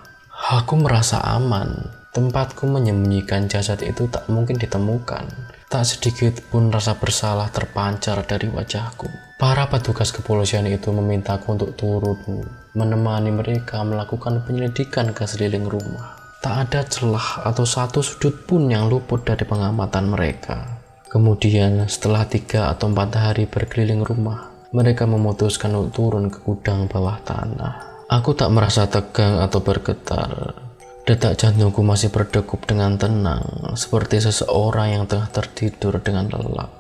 Aku 0.56 0.80
merasa 0.80 1.20
aman. 1.20 1.99
Tempatku 2.20 2.68
menyembunyikan 2.68 3.48
jasad 3.48 3.80
itu 3.80 4.12
tak 4.12 4.28
mungkin 4.28 4.60
ditemukan. 4.60 5.24
Tak 5.72 5.88
sedikit 5.88 6.44
pun 6.52 6.68
rasa 6.68 7.00
bersalah 7.00 7.48
terpancar 7.48 8.28
dari 8.28 8.52
wajahku. 8.52 9.08
Para 9.40 9.72
petugas 9.72 10.12
kepolisian 10.12 10.68
itu 10.68 10.92
memintaku 10.92 11.56
untuk 11.56 11.80
turun 11.80 12.44
menemani 12.76 13.32
mereka 13.32 13.88
melakukan 13.88 14.44
penyelidikan 14.44 15.16
ke 15.16 15.24
sekeliling 15.24 15.64
rumah. 15.64 16.20
Tak 16.44 16.56
ada 16.68 16.84
celah 16.84 17.48
atau 17.48 17.64
satu 17.64 18.04
sudut 18.04 18.44
pun 18.44 18.68
yang 18.68 18.92
luput 18.92 19.24
dari 19.24 19.48
pengamatan 19.48 20.12
mereka. 20.12 20.84
Kemudian 21.08 21.88
setelah 21.88 22.28
tiga 22.28 22.68
atau 22.68 22.92
empat 22.92 23.16
hari 23.16 23.48
berkeliling 23.48 24.04
rumah, 24.04 24.52
mereka 24.76 25.08
memutuskan 25.08 25.72
untuk 25.72 25.96
turun 25.96 26.28
ke 26.28 26.44
gudang 26.44 26.92
bawah 26.92 27.16
tanah. 27.24 28.04
Aku 28.12 28.36
tak 28.36 28.52
merasa 28.52 28.92
tegang 28.92 29.40
atau 29.40 29.64
bergetar. 29.64 30.68
Detak 31.08 31.40
jantungku 31.40 31.82
masih 31.86 32.10
berdegup 32.10 32.64
dengan 32.68 33.00
tenang, 33.00 33.76
seperti 33.78 34.24
seseorang 34.24 35.00
yang 35.00 35.04
tengah 35.06 35.30
tertidur 35.32 36.02
dengan 36.04 36.30
lelap. 36.32 36.80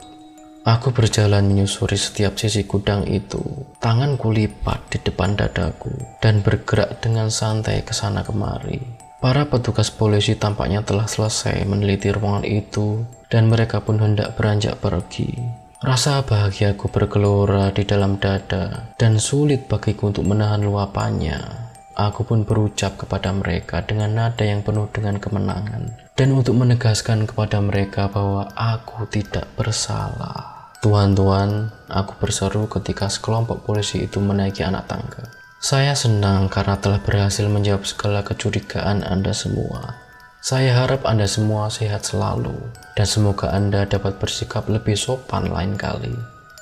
Aku 0.67 0.91
berjalan 0.91 1.47
menyusuri 1.47 1.95
setiap 1.95 2.35
sisi 2.35 2.67
gudang 2.67 3.07
itu. 3.07 3.39
Tanganku 3.79 4.29
lipat 4.29 4.91
di 4.91 4.97
depan 5.01 5.33
dadaku 5.33 5.89
dan 6.19 6.43
bergerak 6.43 6.99
dengan 6.99 7.31
santai 7.31 7.81
ke 7.81 7.95
sana 7.95 8.21
kemari. 8.21 8.77
Para 9.19 9.47
petugas 9.47 9.91
polisi 9.91 10.35
tampaknya 10.35 10.83
telah 10.83 11.07
selesai 11.07 11.63
meneliti 11.67 12.11
ruangan 12.11 12.47
itu 12.47 13.03
dan 13.27 13.47
mereka 13.47 13.83
pun 13.83 13.99
hendak 13.99 14.35
beranjak 14.35 14.79
pergi. 14.79 15.31
Rasa 15.79 16.27
bahagiaku 16.27 16.91
bergelora 16.91 17.71
di 17.71 17.87
dalam 17.87 18.19
dada 18.19 18.91
dan 18.99 19.15
sulit 19.15 19.71
bagiku 19.71 20.11
untuk 20.11 20.27
menahan 20.27 20.59
luapannya. 20.59 21.68
Aku 21.99 22.23
pun 22.23 22.47
berucap 22.47 22.95
kepada 22.95 23.35
mereka 23.35 23.83
dengan 23.83 24.15
nada 24.15 24.47
yang 24.47 24.63
penuh 24.63 24.87
dengan 24.87 25.19
kemenangan 25.19 25.99
dan 26.15 26.31
untuk 26.31 26.55
menegaskan 26.55 27.27
kepada 27.27 27.59
mereka 27.59 28.07
bahwa 28.07 28.47
aku 28.55 29.03
tidak 29.11 29.51
bersalah. 29.59 30.71
Tuhan-tuhan, 30.79 31.75
aku 31.91 32.15
berseru 32.23 32.71
ketika 32.71 33.11
sekelompok 33.11 33.67
polisi 33.67 34.07
itu 34.07 34.23
menaiki 34.23 34.63
anak 34.63 34.87
tangga. 34.87 35.27
Saya 35.59 35.91
senang 35.91 36.47
karena 36.47 36.79
telah 36.79 37.03
berhasil 37.03 37.43
menjawab 37.51 37.83
segala 37.83 38.23
kecurigaan 38.23 39.03
Anda 39.03 39.35
semua. 39.35 39.99
Saya 40.39 40.71
harap 40.79 41.03
Anda 41.03 41.27
semua 41.27 41.67
sehat 41.67 42.07
selalu 42.07 42.55
dan 42.95 43.03
semoga 43.11 43.51
Anda 43.51 43.83
dapat 43.83 44.23
bersikap 44.23 44.71
lebih 44.71 44.95
sopan 44.95 45.51
lain 45.51 45.75
kali. 45.75 46.15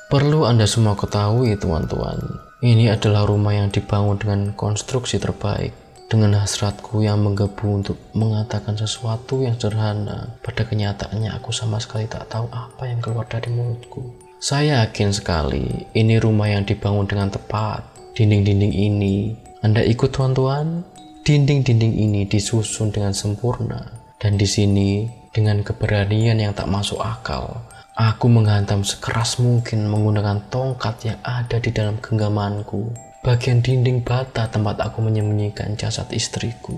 Perlu 0.09 0.49
Anda 0.49 0.65
semua 0.65 0.97
ketahui, 0.97 1.53
teman-teman, 1.61 2.46
ini 2.57 2.89
adalah 2.89 3.29
rumah 3.29 3.53
yang 3.53 3.69
dibangun 3.69 4.17
dengan 4.17 4.41
konstruksi 4.57 5.21
terbaik, 5.21 5.77
dengan 6.09 6.41
hasratku 6.41 7.05
yang 7.05 7.21
menggebu 7.21 7.67
untuk 7.69 7.97
mengatakan 8.17 8.73
sesuatu 8.73 9.45
yang 9.45 9.53
sederhana. 9.61 10.33
Pada 10.41 10.65
kenyataannya 10.65 11.37
aku 11.37 11.53
sama 11.53 11.77
sekali 11.77 12.09
tak 12.09 12.25
tahu 12.33 12.49
apa 12.49 12.89
yang 12.89 12.97
keluar 12.97 13.29
dari 13.29 13.53
mulutku. 13.53 14.09
Saya 14.41 14.85
yakin 14.85 15.13
sekali 15.13 15.85
ini 15.93 16.17
rumah 16.17 16.49
yang 16.49 16.65
dibangun 16.65 17.05
dengan 17.05 17.29
tepat. 17.29 17.85
Dinding-dinding 18.17 18.73
ini, 18.73 19.37
Anda 19.61 19.85
ikut 19.85 20.09
tuan-tuan? 20.09 20.81
Dinding-dinding 21.21 21.93
ini 21.93 22.25
disusun 22.25 22.89
dengan 22.89 23.13
sempurna. 23.13 23.85
Dan 24.17 24.41
di 24.41 24.49
sini, 24.49 25.05
dengan 25.29 25.61
keberanian 25.61 26.41
yang 26.41 26.57
tak 26.57 26.65
masuk 26.65 26.97
akal, 26.97 27.61
Aku 27.97 28.29
menghantam 28.29 28.85
sekeras 28.85 29.41
mungkin 29.41 29.89
menggunakan 29.89 30.53
tongkat 30.53 31.09
yang 31.09 31.19
ada 31.25 31.57
di 31.57 31.73
dalam 31.73 31.97
genggamanku, 31.97 32.93
bagian 33.25 33.65
dinding 33.65 34.05
bata 34.05 34.45
tempat 34.53 34.77
aku 34.85 35.01
menyembunyikan 35.01 35.73
jasad 35.73 36.05
istriku. 36.13 36.77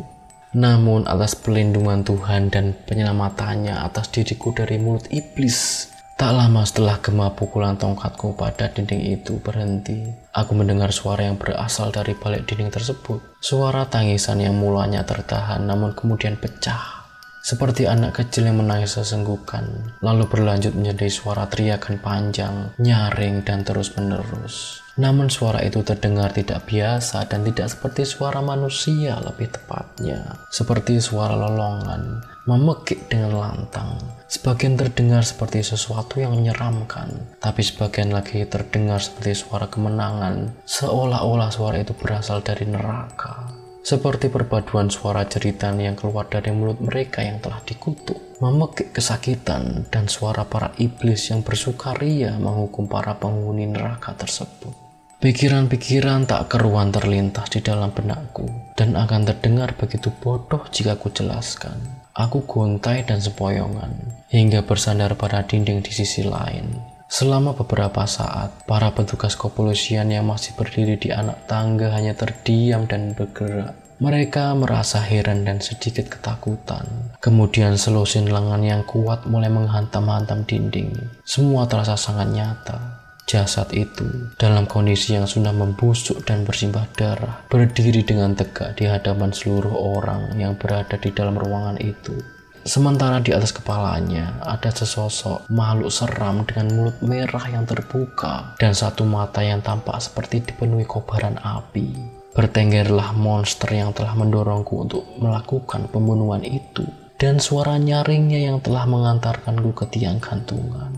Namun 0.56 1.12
atas 1.12 1.36
pelindungan 1.36 2.08
Tuhan 2.08 2.48
dan 2.48 2.72
penyelamatannya 2.88 3.84
atas 3.84 4.08
diriku 4.16 4.56
dari 4.56 4.80
mulut 4.80 5.12
iblis, 5.12 5.92
tak 6.16 6.40
lama 6.40 6.64
setelah 6.64 7.04
gema 7.04 7.36
pukulan 7.36 7.76
tongkatku 7.76 8.40
pada 8.40 8.72
dinding 8.72 9.20
itu 9.20 9.44
berhenti, 9.44 10.08
aku 10.32 10.56
mendengar 10.56 10.96
suara 10.96 11.28
yang 11.28 11.36
berasal 11.36 11.92
dari 11.92 12.16
balik 12.16 12.48
dinding 12.48 12.72
tersebut. 12.72 13.44
Suara 13.44 13.84
tangisan 13.92 14.40
yang 14.40 14.56
mulanya 14.56 15.04
tertahan 15.04 15.68
namun 15.68 15.92
kemudian 15.92 16.40
pecah 16.40 16.99
seperti 17.40 17.88
anak 17.88 18.20
kecil 18.20 18.52
yang 18.52 18.60
menangis 18.60 19.00
sesenggukan, 19.00 19.96
lalu 20.04 20.28
berlanjut 20.28 20.76
menjadi 20.76 21.08
suara 21.08 21.48
teriakan 21.48 21.98
panjang, 22.04 22.76
nyaring, 22.76 23.48
dan 23.48 23.64
terus-menerus. 23.64 24.84
Namun 25.00 25.32
suara 25.32 25.64
itu 25.64 25.80
terdengar 25.80 26.36
tidak 26.36 26.68
biasa 26.68 27.24
dan 27.32 27.48
tidak 27.48 27.72
seperti 27.72 28.04
suara 28.04 28.44
manusia 28.44 29.16
lebih 29.24 29.48
tepatnya. 29.48 30.44
Seperti 30.52 31.00
suara 31.00 31.40
lolongan, 31.40 32.20
memekik 32.44 33.08
dengan 33.08 33.40
lantang. 33.40 33.96
Sebagian 34.28 34.76
terdengar 34.76 35.24
seperti 35.24 35.64
sesuatu 35.64 36.20
yang 36.20 36.36
menyeramkan, 36.36 37.40
tapi 37.40 37.64
sebagian 37.64 38.12
lagi 38.12 38.44
terdengar 38.44 39.00
seperti 39.00 39.40
suara 39.40 39.72
kemenangan, 39.72 40.52
seolah-olah 40.68 41.48
suara 41.48 41.80
itu 41.80 41.96
berasal 41.96 42.44
dari 42.44 42.68
neraka 42.68 43.59
seperti 43.80 44.28
perpaduan 44.28 44.92
suara 44.92 45.24
jeritan 45.26 45.80
yang 45.80 45.96
keluar 45.96 46.28
dari 46.28 46.52
mulut 46.52 46.84
mereka 46.84 47.24
yang 47.24 47.40
telah 47.40 47.64
dikutuk, 47.64 48.40
memekik 48.44 48.92
kesakitan 48.92 49.88
dan 49.88 50.06
suara 50.12 50.44
para 50.46 50.76
iblis 50.78 51.32
yang 51.32 51.42
bersukaria 51.42 52.36
menghukum 52.38 52.92
para 52.92 53.16
penghuni 53.16 53.66
neraka 53.66 54.16
tersebut. 54.16 54.72
Pikiran-pikiran 55.20 56.24
tak 56.24 56.48
keruan 56.48 56.96
terlintas 56.96 57.52
di 57.52 57.60
dalam 57.60 57.92
benakku 57.92 58.48
dan 58.80 58.96
akan 58.96 59.28
terdengar 59.28 59.76
begitu 59.76 60.16
bodoh 60.16 60.64
jika 60.72 60.96
ku 60.96 61.12
jelaskan. 61.12 61.76
Aku 62.16 62.48
gontai 62.48 63.04
dan 63.04 63.20
sepoyongan 63.20 64.16
hingga 64.32 64.64
bersandar 64.64 65.20
pada 65.20 65.44
dinding 65.44 65.84
di 65.84 65.92
sisi 65.92 66.24
lain 66.24 66.89
Selama 67.10 67.58
beberapa 67.58 68.06
saat, 68.06 68.70
para 68.70 68.94
petugas 68.94 69.34
kepolisian 69.34 70.14
yang 70.14 70.30
masih 70.30 70.54
berdiri 70.54 70.94
di 70.94 71.10
anak 71.10 71.50
tangga 71.50 71.90
hanya 71.98 72.14
terdiam 72.14 72.86
dan 72.86 73.18
bergerak. 73.18 73.74
Mereka 73.98 74.54
merasa 74.54 75.02
heran 75.02 75.44
dan 75.44 75.58
sedikit 75.58 76.06
ketakutan. 76.08 76.86
Kemudian 77.18 77.76
selusin 77.82 78.30
lengan 78.30 78.62
yang 78.62 78.86
kuat 78.86 79.26
mulai 79.26 79.50
menghantam-hantam 79.50 80.46
dinding. 80.46 80.94
Semua 81.26 81.66
terasa 81.66 81.98
sangat 81.98 82.30
nyata. 82.30 82.78
Jasad 83.26 83.74
itu 83.74 84.32
dalam 84.38 84.70
kondisi 84.70 85.14
yang 85.14 85.26
sudah 85.26 85.54
membusuk 85.54 86.26
dan 86.26 86.46
bersimbah 86.46 86.90
darah 86.98 87.46
berdiri 87.46 88.02
dengan 88.02 88.34
tegak 88.34 88.74
di 88.78 88.90
hadapan 88.90 89.30
seluruh 89.30 89.74
orang 89.98 90.34
yang 90.38 90.58
berada 90.58 90.98
di 90.98 91.14
dalam 91.14 91.38
ruangan 91.38 91.78
itu. 91.78 92.39
Sementara 92.68 93.24
di 93.24 93.32
atas 93.32 93.56
kepalanya 93.56 94.44
ada 94.44 94.68
sesosok 94.68 95.48
makhluk 95.48 95.88
seram 95.88 96.44
dengan 96.44 96.76
mulut 96.76 96.98
merah 97.00 97.48
yang 97.48 97.64
terbuka 97.64 98.60
dan 98.60 98.76
satu 98.76 99.08
mata 99.08 99.40
yang 99.40 99.64
tampak 99.64 99.96
seperti 100.04 100.44
dipenuhi 100.44 100.84
kobaran 100.84 101.40
api. 101.40 101.96
Bertenggerlah 102.36 103.16
monster 103.16 103.72
yang 103.72 103.96
telah 103.96 104.12
mendorongku 104.12 104.76
untuk 104.76 105.04
melakukan 105.18 105.88
pembunuhan 105.88 106.44
itu 106.44 106.84
dan 107.16 107.40
suara 107.40 107.80
nyaringnya 107.80 108.52
yang 108.52 108.60
telah 108.60 108.84
mengantarkanku 108.88 109.72
ke 109.76 109.86
tiang 109.96 110.20
gantungan. 110.20 110.92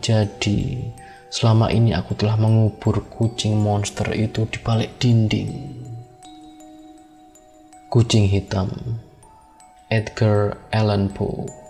Jadi, 0.00 0.92
selama 1.28 1.72
ini 1.72 1.96
aku 1.96 2.12
telah 2.12 2.36
mengubur 2.40 3.04
kucing 3.08 3.56
monster 3.56 4.08
itu 4.16 4.48
di 4.48 4.58
balik 4.60 4.96
dinding. 5.00 5.80
Kucing 7.92 8.24
hitam 8.28 8.72
Edgar 9.92 10.56
Allan 10.72 11.10
Poe 11.10 11.61